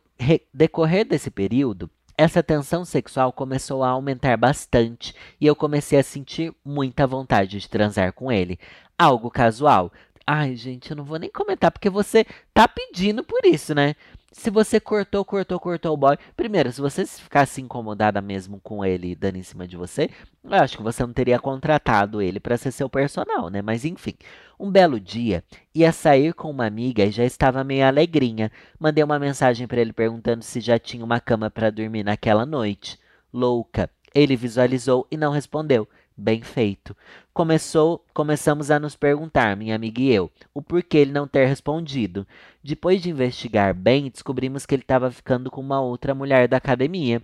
decorrer 0.54 1.06
desse 1.06 1.30
período, 1.30 1.90
essa 2.18 2.42
tensão 2.42 2.84
sexual 2.84 3.32
começou 3.32 3.84
a 3.84 3.90
aumentar 3.90 4.36
bastante 4.38 5.14
e 5.40 5.46
eu 5.46 5.56
comecei 5.56 6.00
a 6.00 6.04
sentir 6.04 6.52
muita 6.66 7.06
vontade 7.06 7.60
de 7.60 7.70
transar 7.70 8.12
com 8.12 8.32
ele. 8.32 8.60
Algo 8.98 9.30
casual. 9.30 9.92
Ai, 10.26 10.56
gente, 10.56 10.90
eu 10.90 10.98
não 10.98 11.06
vou 11.06 11.20
nem 11.20 11.30
comentar 11.30 11.72
porque 11.72 11.90
você 11.90 12.26
tá 12.54 12.68
pedindo 12.68 13.24
por 13.24 13.46
isso, 13.46 13.76
né? 13.76 13.96
Se 14.32 14.50
você 14.50 14.80
cortou, 14.80 15.24
cortou, 15.24 15.60
cortou 15.60 15.94
o 15.94 15.98
boy. 15.98 16.18
Primeiro, 16.36 16.72
se 16.72 16.82
você 16.82 17.06
ficasse 17.06 17.62
incomodada 17.62 18.22
mesmo 18.22 18.60
com 18.62 18.84
ele 18.84 19.16
dando 19.16 19.38
em 19.38 19.44
cima 19.44 19.68
de 19.68 19.78
você, 19.78 20.10
eu 20.44 20.54
acho 20.54 20.78
que 20.78 20.84
você 20.84 21.02
não 21.04 21.14
teria 21.14 21.40
contratado 21.40 22.22
ele 22.22 22.40
para 22.40 22.58
ser 22.58 22.72
seu 22.72 22.90
personal, 22.90 23.50
né? 23.50 23.62
Mas 23.62 23.86
enfim, 23.86 24.14
um 24.60 24.70
belo 24.70 25.00
dia, 25.00 25.44
ia 25.74 25.92
sair 25.92 26.34
com 26.34 26.50
uma 26.50 26.66
amiga 26.66 27.06
e 27.06 27.12
já 27.12 27.24
estava 27.24 27.64
meio 27.64 27.86
alegrinha. 27.86 28.52
Mandei 28.80 29.04
uma 29.04 29.18
mensagem 29.20 29.66
para 29.66 29.82
ele 29.82 29.94
perguntando 29.94 30.44
se 30.44 30.60
já 30.60 30.78
tinha 30.78 31.04
uma 31.06 31.20
cama 31.20 31.50
para 31.50 31.72
dormir 31.72 32.04
naquela 32.04 32.46
noite. 32.46 33.00
Louca. 33.34 33.90
Ele 34.18 34.36
visualizou 34.36 35.06
e 35.12 35.18
não 35.18 35.32
respondeu. 35.32 35.88
Bem 36.18 36.42
feito. 36.42 36.98
Começou, 37.32 38.04
começamos 38.14 38.72
a 38.72 38.80
nos 38.80 38.96
perguntar, 38.96 39.56
minha 39.56 39.76
amiga 39.76 40.02
e 40.02 40.12
eu, 40.12 40.32
o 40.52 40.62
porquê 40.64 40.98
ele 40.98 41.12
não 41.12 41.28
ter 41.28 41.46
respondido. 41.46 42.26
Depois 42.64 43.02
de 43.02 43.12
investigar 43.12 43.76
bem, 43.76 44.10
descobrimos 44.10 44.66
que 44.66 44.74
ele 44.74 44.82
estava 44.82 45.12
ficando 45.12 45.52
com 45.52 45.62
uma 45.62 45.80
outra 45.80 46.16
mulher 46.16 46.48
da 46.48 46.58
academia. 46.58 47.22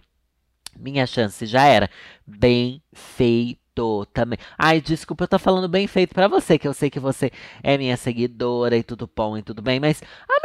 Minha 0.78 1.08
chance 1.08 1.46
já 1.48 1.66
era. 1.66 1.90
Bem 2.28 2.82
feito 2.94 3.63
também. 4.14 4.38
Ai, 4.58 4.80
desculpa, 4.80 5.24
eu 5.24 5.28
tô 5.28 5.40
falando 5.40 5.68
bem 5.68 5.88
feito 5.88 6.14
para 6.14 6.28
você, 6.28 6.60
que 6.60 6.68
eu 6.68 6.74
sei 6.74 6.90
que 6.90 7.00
você 7.00 7.32
é 7.64 7.78
minha 7.78 7.98
seguidora 7.98 8.78
e 8.78 8.84
tudo 8.84 9.10
bom 9.14 9.38
e 9.38 9.42
tudo 9.42 9.62
bem, 9.62 9.80
mas 9.80 10.02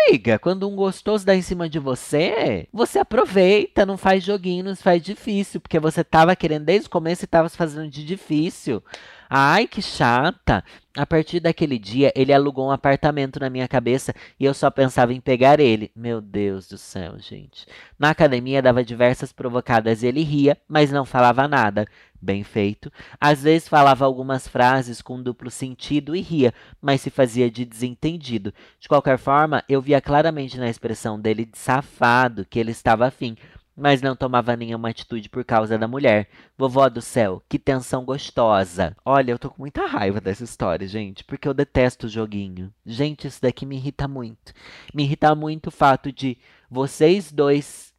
amiga, 0.08 0.38
quando 0.38 0.68
um 0.68 0.74
gostoso 0.74 1.26
dá 1.26 1.34
em 1.34 1.42
cima 1.42 1.68
de 1.68 1.78
você, 1.78 2.66
você 2.72 2.98
aproveita, 2.98 3.84
não 3.84 3.98
faz 3.98 4.24
joguinho, 4.24 4.64
não 4.64 4.76
faz 4.76 5.02
difícil, 5.02 5.60
porque 5.60 5.78
você 5.78 6.02
tava 6.02 6.34
querendo 6.34 6.64
desde 6.64 6.86
o 6.86 6.90
começo 6.90 7.24
e 7.24 7.28
tava 7.28 7.48
fazendo 7.48 7.88
de 7.90 8.04
difícil. 8.04 8.82
Ai, 9.30 9.66
que 9.66 9.82
chata. 9.82 10.64
A 10.96 11.06
partir 11.06 11.38
daquele 11.38 11.78
dia, 11.78 12.10
ele 12.16 12.32
alugou 12.32 12.66
um 12.66 12.70
apartamento 12.70 13.38
na 13.38 13.50
minha 13.50 13.68
cabeça 13.68 14.12
e 14.40 14.44
eu 14.44 14.54
só 14.54 14.70
pensava 14.70 15.12
em 15.12 15.20
pegar 15.20 15.60
ele. 15.60 15.92
Meu 15.94 16.20
Deus 16.20 16.66
do 16.66 16.78
céu, 16.78 17.18
gente. 17.18 17.66
Na 17.98 18.10
academia 18.10 18.62
dava 18.62 18.82
diversas 18.82 19.32
provocadas 19.32 20.02
e 20.02 20.06
ele 20.06 20.24
ria, 20.24 20.56
mas 20.66 20.90
não 20.90 21.04
falava 21.04 21.46
nada. 21.46 21.86
Bem 22.20 22.42
feito. 22.42 22.92
Às 23.20 23.42
vezes 23.42 23.68
falava 23.68 24.04
algumas 24.04 24.48
frases 24.48 25.00
com 25.00 25.22
duplo 25.22 25.50
sentido 25.50 26.16
e 26.16 26.20
ria, 26.20 26.52
mas 26.80 27.00
se 27.00 27.10
fazia 27.10 27.50
de 27.50 27.64
desentendido. 27.64 28.52
De 28.80 28.88
qualquer 28.88 29.18
forma, 29.18 29.62
eu 29.68 29.80
via 29.80 30.00
claramente 30.00 30.58
na 30.58 30.68
expressão 30.68 31.20
dele 31.20 31.44
de 31.44 31.56
safado 31.56 32.44
que 32.44 32.58
ele 32.58 32.72
estava 32.72 33.06
afim 33.06 33.36
mas 33.78 34.02
não 34.02 34.16
tomava 34.16 34.56
nenhuma 34.56 34.88
atitude 34.88 35.28
por 35.28 35.44
causa 35.44 35.78
da 35.78 35.86
mulher. 35.86 36.28
Vovó 36.58 36.88
do 36.88 37.00
céu, 37.00 37.40
que 37.48 37.60
tensão 37.60 38.04
gostosa. 38.04 38.96
Olha, 39.04 39.30
eu 39.30 39.38
tô 39.38 39.48
com 39.48 39.62
muita 39.62 39.86
raiva 39.86 40.20
dessa 40.20 40.42
história, 40.42 40.86
gente, 40.88 41.22
porque 41.22 41.46
eu 41.46 41.54
detesto 41.54 42.06
o 42.06 42.10
joguinho. 42.10 42.74
Gente, 42.84 43.28
isso 43.28 43.40
daqui 43.40 43.64
me 43.64 43.76
irrita 43.76 44.08
muito. 44.08 44.52
Me 44.92 45.04
irrita 45.04 45.32
muito 45.36 45.68
o 45.68 45.70
fato 45.70 46.10
de 46.10 46.36
vocês 46.68 47.30
dois, 47.30 47.94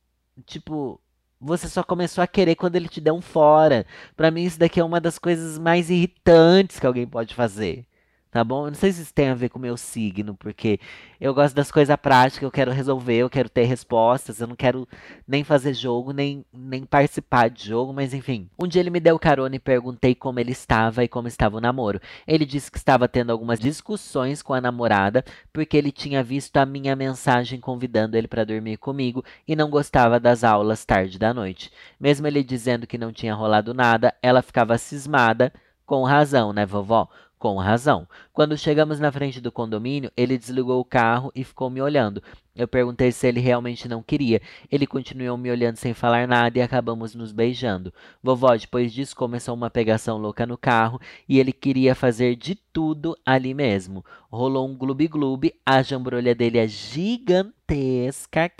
tipo, 0.45 0.99
você 1.39 1.67
só 1.67 1.83
começou 1.83 2.23
a 2.23 2.27
querer 2.27 2.55
quando 2.55 2.75
ele 2.75 2.87
te 2.89 3.01
deu 3.01 3.15
um 3.15 3.21
fora. 3.21 3.85
Para 4.15 4.31
mim, 4.31 4.43
isso 4.43 4.59
daqui 4.59 4.79
é 4.79 4.83
uma 4.83 4.99
das 5.01 5.17
coisas 5.17 5.57
mais 5.57 5.89
irritantes 5.89 6.79
que 6.79 6.85
alguém 6.85 7.07
pode 7.07 7.33
fazer 7.33 7.88
tá 8.31 8.43
bom? 8.43 8.65
Eu 8.65 8.71
não 8.71 8.75
sei 8.75 8.91
se 8.91 9.01
isso 9.01 9.13
tem 9.13 9.29
a 9.29 9.35
ver 9.35 9.49
com 9.49 9.57
o 9.57 9.61
meu 9.61 9.75
signo, 9.75 10.35
porque 10.35 10.79
eu 11.19 11.33
gosto 11.33 11.55
das 11.55 11.71
coisas 11.71 11.95
práticas, 11.95 12.43
eu 12.43 12.51
quero 12.51 12.71
resolver, 12.71 13.15
eu 13.17 13.29
quero 13.29 13.49
ter 13.49 13.63
respostas, 13.63 14.39
eu 14.39 14.47
não 14.47 14.55
quero 14.55 14.87
nem 15.27 15.43
fazer 15.43 15.73
jogo, 15.73 16.13
nem, 16.13 16.45
nem 16.53 16.83
participar 16.85 17.49
de 17.49 17.67
jogo, 17.67 17.91
mas 17.91 18.13
enfim. 18.13 18.49
Um 18.59 18.67
dia 18.67 18.81
ele 18.81 18.89
me 18.89 18.99
deu 18.99 19.17
carona 19.17 19.55
e 19.55 19.59
perguntei 19.59 20.13
como 20.13 20.39
ele 20.39 20.51
estava 20.51 21.03
e 21.03 21.07
como 21.07 21.27
estava 21.27 21.57
o 21.57 21.61
namoro. 21.61 21.99
Ele 22.27 22.45
disse 22.45 22.71
que 22.71 22.77
estava 22.77 23.07
tendo 23.07 23.31
algumas 23.31 23.59
discussões 23.59 24.41
com 24.41 24.53
a 24.53 24.61
namorada, 24.61 25.23
porque 25.51 25.75
ele 25.75 25.91
tinha 25.91 26.23
visto 26.23 26.57
a 26.57 26.65
minha 26.65 26.95
mensagem 26.95 27.59
convidando 27.59 28.15
ele 28.15 28.27
para 28.27 28.45
dormir 28.45 28.77
comigo 28.77 29.23
e 29.47 29.55
não 29.55 29.69
gostava 29.69 30.19
das 30.19 30.43
aulas 30.43 30.85
tarde 30.85 31.17
da 31.17 31.33
noite. 31.33 31.71
Mesmo 31.99 32.27
ele 32.27 32.43
dizendo 32.43 32.85
que 32.85 32.97
não 32.97 33.11
tinha 33.11 33.33
rolado 33.33 33.73
nada, 33.73 34.13
ela 34.21 34.41
ficava 34.41 34.77
cismada, 34.77 35.51
com 35.85 36.03
razão, 36.03 36.53
né, 36.53 36.67
vovó? 36.67 37.09
Com 37.39 37.57
razão. 37.57 38.05
Quando 38.33 38.57
chegamos 38.57 38.99
na 38.99 39.11
frente 39.13 39.39
do 39.39 39.49
condomínio, 39.49 40.11
ele 40.15 40.37
desligou 40.37 40.79
o 40.79 40.85
carro 40.85 41.31
e 41.33 41.41
ficou 41.41 41.69
me 41.69 41.81
olhando. 41.81 42.21
Eu 42.55 42.67
perguntei 42.67 43.11
se 43.11 43.27
ele 43.27 43.39
realmente 43.39 43.87
não 43.87 44.03
queria. 44.03 44.41
Ele 44.71 44.85
continuou 44.85 45.37
me 45.37 45.49
olhando 45.49 45.77
sem 45.77 45.93
falar 45.93 46.27
nada 46.27 46.59
e 46.59 46.61
acabamos 46.61 47.15
nos 47.15 47.31
beijando. 47.31 47.93
Vovó, 48.21 48.55
depois 48.55 48.91
disso, 48.91 49.15
começou 49.15 49.55
uma 49.55 49.69
pegação 49.69 50.17
louca 50.17 50.45
no 50.45 50.57
carro 50.57 50.99
e 51.27 51.39
ele 51.39 51.53
queria 51.53 51.95
fazer 51.95 52.35
de 52.35 52.55
tudo 52.55 53.17
ali 53.25 53.53
mesmo. 53.53 54.03
Rolou 54.31 54.67
um 54.67 54.75
gloob-gloob, 54.75 55.53
a 55.65 55.81
jambrolha 55.81 56.35
dele 56.35 56.57
é 56.59 56.67
gigantesca, 56.67 58.51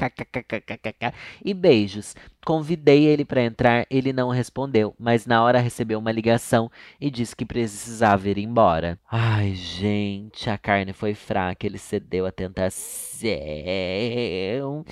e 1.43 1.53
beijos. 1.53 2.15
Convidei 2.45 3.05
ele 3.05 3.25
para 3.25 3.43
entrar, 3.43 3.85
ele 3.89 4.11
não 4.13 4.29
respondeu, 4.29 4.95
mas 4.97 5.25
na 5.25 5.43
hora 5.43 5.59
recebeu 5.59 5.99
uma 5.99 6.11
ligação 6.11 6.71
e 6.99 7.11
disse 7.11 7.35
que 7.35 7.45
precisava 7.45 8.29
ir 8.29 8.37
embora. 8.37 8.97
Ai, 9.11 9.53
gente, 9.53 10.49
a 10.49 10.57
carne 10.57 10.93
foi 10.93 11.13
fraca, 11.13 11.65
ele 11.65 11.77
cedeu 11.77 12.25
à 12.25 12.31
tentação 12.31 13.29
céu 13.89 14.83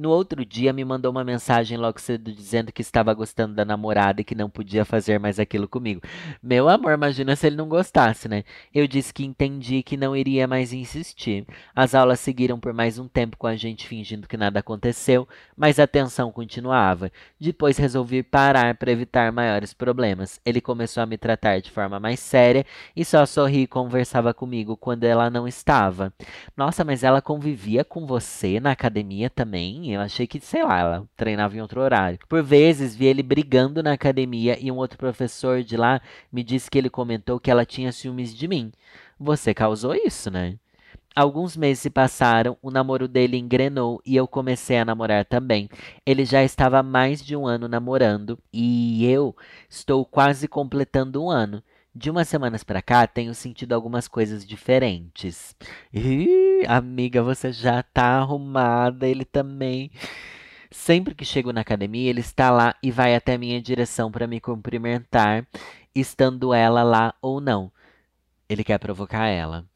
no 0.00 0.08
outro 0.08 0.46
dia, 0.46 0.72
me 0.72 0.82
mandou 0.82 1.10
uma 1.10 1.22
mensagem 1.22 1.76
logo 1.76 2.00
cedo 2.00 2.32
dizendo 2.32 2.72
que 2.72 2.80
estava 2.80 3.12
gostando 3.12 3.54
da 3.54 3.66
namorada 3.66 4.22
e 4.22 4.24
que 4.24 4.34
não 4.34 4.48
podia 4.48 4.82
fazer 4.82 5.20
mais 5.20 5.38
aquilo 5.38 5.68
comigo. 5.68 6.00
Meu 6.42 6.70
amor, 6.70 6.94
imagina 6.94 7.36
se 7.36 7.46
ele 7.46 7.56
não 7.56 7.68
gostasse, 7.68 8.26
né? 8.26 8.42
Eu 8.74 8.88
disse 8.88 9.12
que 9.12 9.26
entendi 9.26 9.82
que 9.82 9.98
não 9.98 10.16
iria 10.16 10.48
mais 10.48 10.72
insistir. 10.72 11.44
As 11.76 11.94
aulas 11.94 12.18
seguiram 12.18 12.58
por 12.58 12.72
mais 12.72 12.98
um 12.98 13.06
tempo 13.06 13.36
com 13.36 13.46
a 13.46 13.54
gente 13.56 13.86
fingindo 13.86 14.26
que 14.26 14.38
nada 14.38 14.60
aconteceu, 14.60 15.28
mas 15.54 15.78
a 15.78 15.86
tensão 15.86 16.32
continuava. 16.32 17.12
Depois 17.38 17.76
resolvi 17.76 18.22
parar 18.22 18.74
para 18.76 18.90
evitar 18.90 19.30
maiores 19.30 19.74
problemas. 19.74 20.40
Ele 20.46 20.62
começou 20.62 21.02
a 21.02 21.06
me 21.06 21.18
tratar 21.18 21.60
de 21.60 21.70
forma 21.70 22.00
mais 22.00 22.20
séria 22.20 22.64
e 22.96 23.04
só 23.04 23.26
sorria 23.26 23.64
e 23.64 23.66
conversava 23.66 24.32
comigo 24.32 24.78
quando 24.78 25.04
ela 25.04 25.28
não 25.28 25.46
estava. 25.46 26.10
Nossa, 26.56 26.86
mas 26.86 27.04
ela 27.04 27.20
convivia 27.20 27.84
com 27.84 28.06
você 28.06 28.58
na 28.58 28.70
academia 28.70 29.28
também? 29.28 29.89
Eu 29.94 30.00
achei 30.00 30.26
que, 30.26 30.40
sei 30.40 30.64
lá, 30.64 30.78
ela 30.78 31.08
treinava 31.16 31.56
em 31.56 31.60
outro 31.60 31.80
horário. 31.80 32.18
Por 32.28 32.42
vezes 32.42 32.94
vi 32.94 33.06
ele 33.06 33.22
brigando 33.22 33.82
na 33.82 33.92
academia 33.92 34.58
e 34.60 34.70
um 34.70 34.76
outro 34.76 34.98
professor 34.98 35.62
de 35.62 35.76
lá 35.76 36.00
me 36.32 36.42
disse 36.42 36.70
que 36.70 36.78
ele 36.78 36.90
comentou 36.90 37.40
que 37.40 37.50
ela 37.50 37.64
tinha 37.64 37.92
ciúmes 37.92 38.34
de 38.34 38.48
mim. 38.48 38.72
Você 39.18 39.52
causou 39.52 39.94
isso, 39.94 40.30
né? 40.30 40.56
Alguns 41.14 41.56
meses 41.56 41.80
se 41.82 41.90
passaram, 41.90 42.56
o 42.62 42.70
namoro 42.70 43.08
dele 43.08 43.36
engrenou 43.36 44.00
e 44.06 44.14
eu 44.14 44.28
comecei 44.28 44.78
a 44.78 44.84
namorar 44.84 45.24
também. 45.24 45.68
Ele 46.06 46.24
já 46.24 46.44
estava 46.44 46.78
há 46.78 46.82
mais 46.82 47.24
de 47.24 47.34
um 47.34 47.46
ano 47.46 47.66
namorando 47.66 48.38
e 48.52 49.04
eu 49.06 49.34
estou 49.68 50.04
quase 50.04 50.46
completando 50.46 51.22
um 51.22 51.28
ano. 51.28 51.62
De 51.92 52.08
umas 52.08 52.28
semanas 52.28 52.62
para 52.62 52.80
cá, 52.80 53.04
tenho 53.06 53.34
sentido 53.34 53.72
algumas 53.72 54.06
coisas 54.06 54.46
diferentes. 54.46 55.56
Ih, 55.92 56.64
amiga, 56.68 57.20
você 57.20 57.52
já 57.52 57.82
tá 57.82 58.18
arrumada, 58.18 59.08
ele 59.08 59.24
também. 59.24 59.90
Sempre 60.70 61.16
que 61.16 61.24
chego 61.24 61.52
na 61.52 61.62
academia, 61.62 62.08
ele 62.08 62.20
está 62.20 62.50
lá 62.50 62.76
e 62.80 62.92
vai 62.92 63.16
até 63.16 63.36
minha 63.36 63.60
direção 63.60 64.10
para 64.10 64.28
me 64.28 64.40
cumprimentar, 64.40 65.44
estando 65.92 66.54
ela 66.54 66.84
lá 66.84 67.12
ou 67.20 67.40
não. 67.40 67.72
Ele 68.48 68.62
quer 68.62 68.78
provocar 68.78 69.26
ela. 69.26 69.66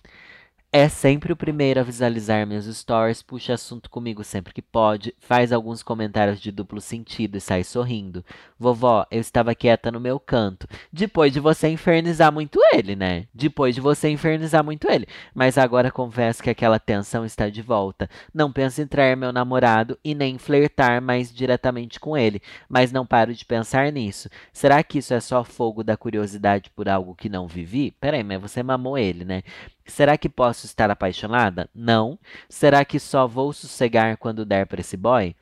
É 0.76 0.88
sempre 0.88 1.32
o 1.32 1.37
primeiro 1.37 1.78
a 1.78 1.84
visualizar 1.84 2.44
meus 2.44 2.64
stories, 2.64 3.22
puxa 3.22 3.54
assunto 3.54 3.88
comigo 3.88 4.24
sempre 4.24 4.52
que 4.52 4.60
pode, 4.60 5.14
faz 5.20 5.52
alguns 5.52 5.84
comentários 5.84 6.40
de 6.40 6.50
duplo 6.50 6.80
sentido 6.80 7.37
e 7.37 7.40
sai 7.40 7.62
sorrindo. 7.62 8.24
Vovó, 8.58 9.06
eu 9.08 9.20
estava 9.20 9.54
quieta 9.54 9.92
no 9.92 10.00
meu 10.00 10.18
canto. 10.18 10.66
Depois 10.92 11.32
de 11.32 11.38
você 11.38 11.68
infernizar 11.68 12.32
muito 12.32 12.58
ele, 12.72 12.96
né? 12.96 13.28
Depois 13.32 13.72
de 13.76 13.80
você 13.80 14.08
infernizar 14.08 14.64
muito 14.64 14.90
ele. 14.90 15.06
Mas 15.32 15.56
agora 15.56 15.92
confesso 15.92 16.42
que 16.42 16.50
aquela 16.50 16.80
tensão 16.80 17.24
está 17.24 17.48
de 17.48 17.62
volta. 17.62 18.10
Não 18.34 18.50
penso 18.52 18.82
em 18.82 18.87
trair 18.88 19.16
meu 19.16 19.32
namorado 19.32 19.96
e 20.02 20.12
nem 20.12 20.38
flertar 20.38 21.00
mais 21.00 21.32
diretamente 21.32 22.00
com 22.00 22.16
ele. 22.16 22.42
Mas 22.68 22.90
não 22.90 23.06
paro 23.06 23.32
de 23.32 23.44
pensar 23.44 23.92
nisso. 23.92 24.28
Será 24.52 24.82
que 24.82 24.98
isso 24.98 25.14
é 25.14 25.20
só 25.20 25.44
fogo 25.44 25.84
da 25.84 25.96
curiosidade 25.96 26.68
por 26.70 26.88
algo 26.88 27.14
que 27.14 27.28
não 27.28 27.46
vivi? 27.46 27.92
Peraí, 27.92 28.24
mas 28.24 28.40
você 28.40 28.60
mamou 28.60 28.98
ele, 28.98 29.24
né? 29.24 29.44
Será 29.87 30.16
que 30.16 30.29
posso 30.29 30.66
estar 30.66 30.90
apaixonada? 30.90 31.68
Não. 31.75 32.18
Será 32.49 32.85
que 32.85 32.99
só 32.99 33.27
vou 33.27 33.53
sossegar 33.53 34.16
quando 34.16 34.44
der 34.44 34.66
para 34.66 34.81
esse 34.81 34.97
boy? 34.97 35.37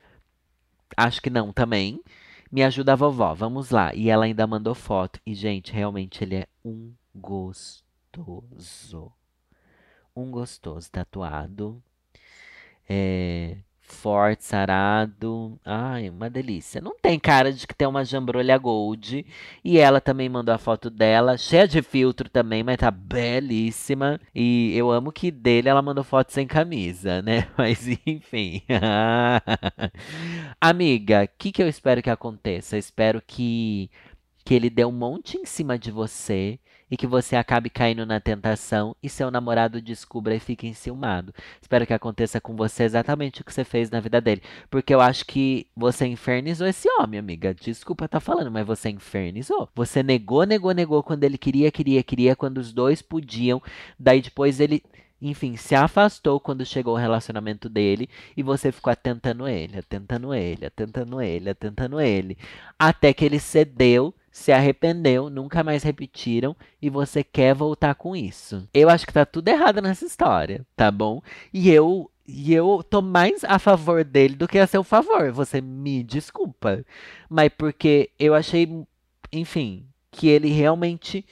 Acho 0.97 1.21
que 1.21 1.29
não 1.29 1.53
também. 1.53 2.01
Me 2.51 2.63
ajuda 2.63 2.93
a 2.93 2.95
vovó, 2.95 3.33
vamos 3.33 3.71
lá. 3.71 3.95
E 3.95 4.09
ela 4.09 4.25
ainda 4.25 4.45
mandou 4.45 4.75
foto. 4.75 5.19
E, 5.25 5.33
gente, 5.33 5.71
realmente 5.73 6.23
ele 6.23 6.35
é 6.35 6.47
um 6.63 6.93
gostoso. 7.15 9.11
Um 10.15 10.29
gostoso 10.29 10.91
tatuado. 10.91 11.81
É, 12.87 13.57
forte, 13.83 14.45
sarado. 14.45 15.59
Ai, 15.63 16.09
uma 16.09 16.29
delícia. 16.29 16.81
Não 16.81 16.95
tem 17.01 17.19
cara 17.19 17.51
de 17.51 17.67
que 17.67 17.75
tem 17.75 17.87
uma 17.87 18.03
jambrolha 18.03 18.57
gold. 18.57 19.25
E 19.63 19.77
ela 19.77 20.01
também 20.01 20.29
mandou 20.29 20.53
a 20.53 20.57
foto 20.57 20.89
dela, 20.89 21.37
cheia 21.37 21.67
de 21.67 21.81
filtro 21.81 22.29
também, 22.29 22.63
mas 22.63 22.77
tá 22.77 22.89
belíssima. 22.89 24.19
E 24.33 24.75
eu 24.75 24.91
amo 24.91 25.11
que 25.11 25.29
dele 25.31 25.69
ela 25.69 25.81
mandou 25.81 26.03
foto 26.03 26.31
sem 26.31 26.47
camisa, 26.47 27.21
né? 27.21 27.47
Mas 27.57 27.87
enfim. 28.05 28.61
Amiga, 30.59 31.23
o 31.23 31.29
que, 31.37 31.51
que 31.51 31.61
eu 31.61 31.67
espero 31.67 32.01
que 32.01 32.09
aconteça? 32.09 32.75
Eu 32.75 32.79
espero 32.79 33.21
que, 33.25 33.89
que 34.43 34.53
ele 34.53 34.69
dê 34.69 34.85
um 34.85 34.91
monte 34.91 35.37
em 35.37 35.45
cima 35.45 35.77
de 35.77 35.91
você 35.91 36.59
e 36.89 36.97
que 36.97 37.07
você 37.07 37.35
acabe 37.35 37.69
caindo 37.69 38.05
na 38.05 38.19
tentação 38.19 38.95
e 39.01 39.09
seu 39.09 39.31
namorado 39.31 39.81
descubra 39.81 40.35
e 40.35 40.39
fique 40.39 40.67
enciumado. 40.67 41.33
Espero 41.61 41.85
que 41.85 41.93
aconteça 41.93 42.39
com 42.39 42.55
você 42.55 42.83
exatamente 42.83 43.41
o 43.41 43.43
que 43.43 43.53
você 43.53 43.63
fez 43.63 43.89
na 43.89 43.99
vida 43.99 44.21
dele. 44.21 44.41
Porque 44.69 44.93
eu 44.93 45.01
acho 45.01 45.25
que 45.25 45.67
você 45.75 46.05
infernizou 46.05 46.67
esse 46.67 46.87
homem, 46.99 47.19
amiga. 47.19 47.53
Desculpa 47.53 48.05
estar 48.05 48.19
tá 48.19 48.25
falando, 48.25 48.51
mas 48.51 48.65
você 48.65 48.89
infernizou. 48.89 49.69
Você 49.75 50.03
negou, 50.03 50.43
negou, 50.43 50.71
negou 50.71 51.01
quando 51.03 51.23
ele 51.23 51.37
queria, 51.37 51.71
queria, 51.71 52.03
queria, 52.03 52.35
quando 52.35 52.57
os 52.57 52.73
dois 52.73 53.01
podiam. 53.01 53.61
Daí 53.99 54.21
depois 54.21 54.59
ele 54.59 54.83
enfim, 55.29 55.55
se 55.55 55.73
afastou 55.73 56.39
quando 56.39 56.65
chegou 56.65 56.95
o 56.95 56.97
relacionamento 56.97 57.69
dele 57.69 58.09
e 58.35 58.43
você 58.43 58.71
ficou 58.73 58.91
atentando 58.91 59.47
ele, 59.47 59.77
atentando 59.77 60.33
ele, 60.33 60.65
atentando 60.65 61.21
ele, 61.21 61.49
atentando 61.49 62.01
ele, 62.01 62.37
até 62.77 63.13
que 63.13 63.23
ele 63.23 63.39
cedeu 63.39 64.13
se 64.33 64.51
arrependeu, 64.51 65.29
nunca 65.29 65.63
mais 65.63 65.83
repetiram 65.83 66.55
e 66.81 66.89
você 66.89 67.23
quer 67.23 67.53
voltar 67.53 67.93
com 67.93 68.15
isso. 68.15 68.67
Eu 68.73 68.89
acho 68.89 69.05
que 69.05 69.13
tá 69.13 69.27
tudo 69.27 69.47
errado 69.47 69.79
nessa 69.79 70.05
história, 70.05 70.65
tá 70.75 70.89
bom? 70.91 71.21
E 71.53 71.69
eu 71.69 72.09
e 72.27 72.53
eu 72.53 72.83
tô 72.89 73.01
mais 73.01 73.43
a 73.43 73.59
favor 73.59 74.03
dele 74.03 74.35
do 74.35 74.47
que 74.47 74.57
a 74.57 74.65
seu 74.65 74.83
favor. 74.83 75.31
Você 75.31 75.61
me 75.61 76.03
desculpa. 76.03 76.83
Mas 77.29 77.49
porque 77.55 78.09
eu 78.17 78.33
achei, 78.33 78.67
enfim, 79.31 79.85
que 80.09 80.29
ele 80.29 80.49
realmente 80.49 81.25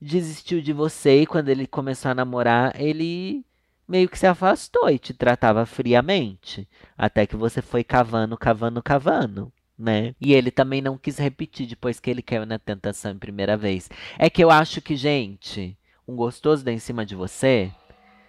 desistiu 0.00 0.60
de 0.60 0.72
você 0.72 1.22
e 1.22 1.26
quando 1.26 1.48
ele 1.48 1.66
começou 1.66 2.10
a 2.10 2.14
namorar, 2.14 2.78
ele 2.80 3.44
meio 3.88 4.08
que 4.08 4.18
se 4.18 4.26
afastou 4.26 4.88
e 4.90 4.98
te 4.98 5.12
tratava 5.12 5.66
friamente. 5.66 6.68
Até 6.96 7.26
que 7.26 7.36
você 7.36 7.60
foi 7.62 7.82
cavando, 7.82 8.36
cavando, 8.36 8.82
cavando. 8.82 9.52
Né? 9.76 10.14
E 10.20 10.32
ele 10.32 10.50
também 10.50 10.80
não 10.80 10.96
quis 10.96 11.18
repetir 11.18 11.66
depois 11.66 11.98
que 11.98 12.08
ele 12.08 12.22
caiu 12.22 12.46
na 12.46 12.58
tentação 12.58 13.12
em 13.12 13.18
primeira 13.18 13.56
vez. 13.56 13.90
É 14.18 14.30
que 14.30 14.42
eu 14.42 14.50
acho 14.50 14.80
que, 14.80 14.94
gente, 14.94 15.76
um 16.06 16.14
gostoso 16.14 16.64
dá 16.64 16.72
em 16.72 16.78
cima 16.78 17.04
de 17.04 17.16
você, 17.16 17.72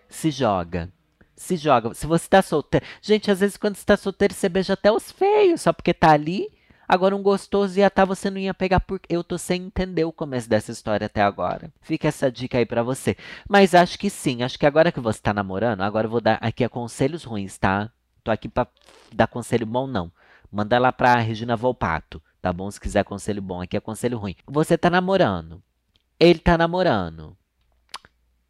se 0.10 0.32
joga. 0.32 0.90
Se 1.36 1.58
joga. 1.58 1.94
Se 1.94 2.08
você 2.08 2.28
tá 2.28 2.42
solteiro. 2.42 2.86
Gente, 3.02 3.30
às 3.30 3.42
vezes 3.42 3.58
quando 3.58 3.76
você 3.76 3.86
tá 3.86 3.98
solteiro, 3.98 4.34
você 4.34 4.50
beija 4.50 4.74
até 4.74 4.92
os 4.92 5.12
feios, 5.12 5.62
só 5.62 5.74
porque 5.74 5.94
tá 5.94 6.12
ali. 6.12 6.50
Agora, 6.88 7.16
um 7.16 7.22
gostoso 7.22 7.80
ia 7.80 7.90
tá, 7.90 8.06
você 8.06 8.30
não 8.30 8.38
ia 8.38 8.54
pegar 8.54 8.80
porque 8.80 9.14
eu 9.14 9.24
tô 9.24 9.38
sem 9.38 9.64
entender 9.64 10.06
o 10.06 10.12
começo 10.12 10.48
dessa 10.48 10.72
história 10.72 11.06
até 11.08 11.22
agora. 11.22 11.72
Fica 11.82 12.08
essa 12.08 12.32
dica 12.32 12.60
aí 12.60 12.66
para 12.66 12.84
você. 12.84 13.18
Mas 13.50 13.74
acho 13.74 13.98
que 13.98 14.10
sim, 14.10 14.44
acho 14.44 14.58
que 14.58 14.66
agora 14.66 14.92
que 14.92 15.00
você 15.00 15.20
tá 15.20 15.34
namorando, 15.34 15.82
agora 15.82 16.06
eu 16.06 16.12
vou 16.12 16.22
dar 16.22 16.38
aqui 16.42 16.68
conselhos 16.70 17.24
ruins, 17.24 17.58
tá? 17.58 17.92
Tô 18.24 18.32
aqui 18.32 18.48
pra 18.48 18.68
dar 19.14 19.28
conselho 19.28 19.66
bom, 19.66 19.88
não. 19.88 20.12
Manda 20.56 20.80
lá 20.80 20.90
pra 20.90 21.16
Regina 21.16 21.54
Volpato, 21.58 22.24
tá 22.42 22.54
bom? 22.54 22.72
Se 22.72 22.80
quiser 22.80 23.04
conselho 23.04 23.42
bom, 23.42 23.62
aqui 23.62 23.76
é 23.76 23.80
conselho 23.82 24.18
ruim. 24.18 24.38
Você 24.48 24.78
tá 24.78 24.90
namorando. 24.90 25.62
Ele 26.18 26.40
tá 26.40 26.58
namorando. 26.58 27.36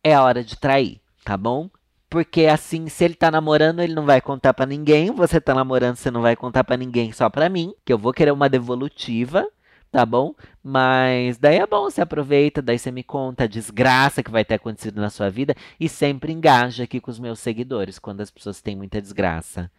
É 0.03 0.15
hora 0.19 0.43
de 0.43 0.55
trair, 0.55 1.01
tá 1.23 1.35
bom? 1.35 1.67
Porque 2.07 2.45
assim, 2.45 2.87
se 2.89 3.03
ele 3.03 3.15
tá 3.15 3.31
namorando, 3.31 3.81
ele 3.81 3.95
não 3.95 4.05
vai 4.05 4.21
contar 4.21 4.53
para 4.53 4.67
ninguém. 4.67 5.09
Você 5.13 5.41
tá 5.41 5.55
namorando, 5.55 5.95
você 5.95 6.11
não 6.11 6.21
vai 6.21 6.35
contar 6.35 6.63
para 6.63 6.77
ninguém, 6.77 7.11
só 7.11 7.27
para 7.27 7.49
mim. 7.49 7.73
Que 7.83 7.91
eu 7.91 7.97
vou 7.97 8.13
querer 8.13 8.29
uma 8.29 8.47
devolutiva, 8.47 9.43
tá 9.91 10.05
bom? 10.05 10.35
Mas 10.63 11.39
daí 11.39 11.57
é 11.57 11.65
bom, 11.65 11.89
você 11.89 12.01
aproveita, 12.01 12.61
daí 12.61 12.77
você 12.77 12.91
me 12.91 13.01
conta 13.01 13.45
a 13.45 13.47
desgraça 13.47 14.21
que 14.21 14.29
vai 14.29 14.45
ter 14.45 14.53
acontecido 14.53 15.01
na 15.01 15.09
sua 15.09 15.31
vida. 15.31 15.55
E 15.79 15.89
sempre 15.89 16.31
engaja 16.31 16.83
aqui 16.83 17.01
com 17.01 17.09
os 17.09 17.17
meus 17.17 17.39
seguidores, 17.39 17.97
quando 17.97 18.21
as 18.21 18.29
pessoas 18.29 18.61
têm 18.61 18.75
muita 18.75 19.01
desgraça 19.01 19.71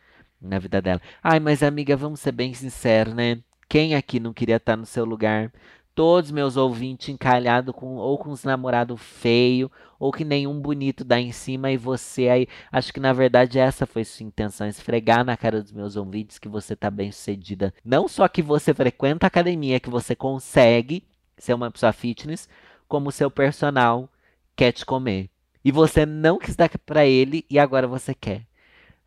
na 0.46 0.59
vida 0.59 0.80
dela. 0.80 1.00
Ai, 1.22 1.40
mas 1.40 1.62
amiga, 1.62 1.96
vamos 1.96 2.20
ser 2.20 2.32
bem 2.32 2.54
sinceros, 2.54 3.14
né? 3.14 3.38
Quem 3.68 3.94
aqui 3.94 4.20
não 4.20 4.32
queria 4.32 4.56
estar 4.56 4.76
no 4.76 4.87
seu 4.87 5.04
lugar? 5.04 5.52
todos 5.96 6.30
meus 6.30 6.59
ouvintes 6.59 7.09
encalhados 7.09 7.74
com 7.74 7.96
ou 7.96 8.18
com 8.18 8.30
os 8.30 8.44
namorados 8.44 9.00
feio 9.00 9.72
ou 9.98 10.12
que 10.12 10.26
nenhum 10.26 10.61
bonito 10.61 11.02
dá 11.02 11.18
em 11.18 11.32
cima 11.32 11.72
e 11.72 11.78
você 11.78 12.28
aí 12.28 12.48
acho 12.70 12.92
que 12.92 13.00
na 13.00 13.14
verdade 13.14 13.59
essa 13.59 13.87
foi 13.87 14.04
sua 14.04 14.26
intenção 14.26 14.68
esfregar 14.68 15.24
na 15.24 15.38
cara 15.38 15.62
dos 15.62 15.72
meus 15.72 15.96
ouvintes 15.96 16.38
que 16.38 16.50
você 16.50 16.76
tá 16.76 16.90
bem 16.90 17.11
sucedida 17.11 17.72
não 17.82 18.06
só 18.06 18.28
que 18.28 18.42
você 18.42 18.74
frequenta 18.74 19.24
a 19.24 19.28
academia 19.28 19.80
que 19.80 19.88
você 19.88 20.14
consegue 20.14 21.02
ser 21.38 21.54
uma 21.54 21.70
pessoa 21.70 21.94
fitness 21.94 22.46
como 22.87 23.11
seu 23.11 23.30
personal 23.30 24.06
quer 24.54 24.72
te 24.72 24.85
comer 24.85 25.30
e 25.64 25.72
você 25.72 26.04
não 26.04 26.38
quis 26.38 26.54
dar 26.54 26.68
para 26.85 27.06
ele 27.06 27.46
e 27.48 27.59
agora 27.59 27.88
você 27.88 28.14
quer 28.14 28.45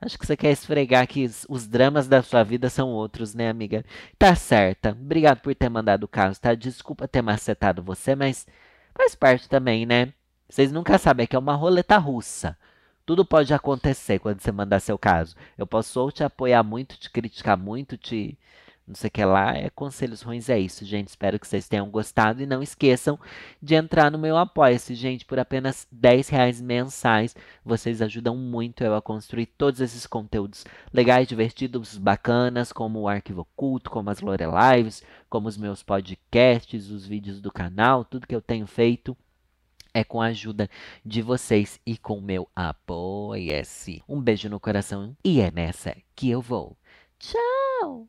Acho 0.01 0.17
que 0.17 0.25
você 0.25 0.37
quer 0.37 0.51
esfregar 0.51 1.05
que 1.07 1.29
os 1.49 1.67
dramas 1.67 2.07
da 2.07 2.21
sua 2.23 2.43
vida 2.43 2.69
são 2.69 2.89
outros, 2.89 3.33
né, 3.33 3.49
amiga? 3.49 3.83
Tá 4.17 4.33
certa. 4.33 4.91
Obrigado 4.91 5.41
por 5.41 5.53
ter 5.53 5.69
mandado 5.69 6.03
o 6.05 6.07
caso, 6.07 6.39
tá? 6.39 6.55
Desculpa 6.55 7.07
ter 7.07 7.21
macetado 7.21 7.83
você, 7.83 8.15
mas 8.15 8.47
faz 8.95 9.13
parte 9.13 9.49
também, 9.49 9.85
né? 9.85 10.13
Vocês 10.49 10.71
nunca 10.71 10.97
sabem, 10.97 11.25
é 11.25 11.27
que 11.27 11.35
é 11.35 11.39
uma 11.39 11.55
roleta 11.55 11.97
russa. 11.97 12.57
Tudo 13.05 13.25
pode 13.25 13.53
acontecer 13.53 14.19
quando 14.19 14.39
você 14.39 14.51
mandar 14.51 14.79
seu 14.79 14.97
caso. 14.97 15.35
Eu 15.57 15.67
posso 15.67 15.99
ou 15.99 16.11
te 16.11 16.23
apoiar 16.23 16.63
muito, 16.63 16.97
te 16.97 17.09
criticar 17.09 17.57
muito, 17.57 17.97
te 17.97 18.37
não 18.89 18.95
sei 18.95 19.07
o 19.07 19.11
que 19.11 19.23
lá, 19.23 19.55
é 19.55 19.69
conselhos 19.69 20.23
ruins, 20.23 20.49
é 20.49 20.59
isso, 20.59 20.83
gente. 20.83 21.09
Espero 21.09 21.39
que 21.39 21.47
vocês 21.47 21.67
tenham 21.67 21.87
gostado 21.91 22.41
e 22.41 22.47
não 22.47 22.63
esqueçam 22.63 23.19
de 23.61 23.75
entrar 23.75 24.09
no 24.09 24.17
meu 24.17 24.35
Apoia-se, 24.35 24.95
gente, 24.95 25.25
por 25.25 25.37
apenas 25.37 25.87
10 25.91 26.29
reais 26.29 26.59
mensais. 26.59 27.35
Vocês 27.63 28.01
ajudam 28.01 28.35
muito 28.35 28.83
eu 28.83 28.95
a 28.95 29.01
construir 29.01 29.45
todos 29.45 29.79
esses 29.79 30.07
conteúdos 30.07 30.65
legais, 30.91 31.27
divertidos, 31.27 31.97
bacanas, 31.97 32.73
como 32.73 33.01
o 33.01 33.07
Arquivo 33.07 33.41
Oculto, 33.41 33.91
como 33.91 34.09
as 34.09 34.21
Lore 34.21 34.45
Lives, 34.45 35.03
como 35.29 35.47
os 35.47 35.55
meus 35.55 35.83
podcasts, 35.83 36.89
os 36.89 37.05
vídeos 37.05 37.39
do 37.39 37.51
canal, 37.51 38.03
tudo 38.03 38.25
que 38.25 38.35
eu 38.35 38.41
tenho 38.41 38.65
feito 38.65 39.15
é 39.93 40.03
com 40.03 40.21
a 40.21 40.27
ajuda 40.27 40.69
de 41.05 41.21
vocês 41.21 41.79
e 41.85 41.95
com 41.97 42.17
o 42.17 42.21
meu 42.21 42.47
apoia-se. 42.55 44.03
Um 44.07 44.19
beijo 44.19 44.49
no 44.49 44.59
coração 44.59 45.15
e 45.23 45.41
é 45.41 45.51
nessa 45.51 45.95
que 46.15 46.29
eu 46.29 46.41
vou. 46.41 46.75
Tchau! 47.19 48.07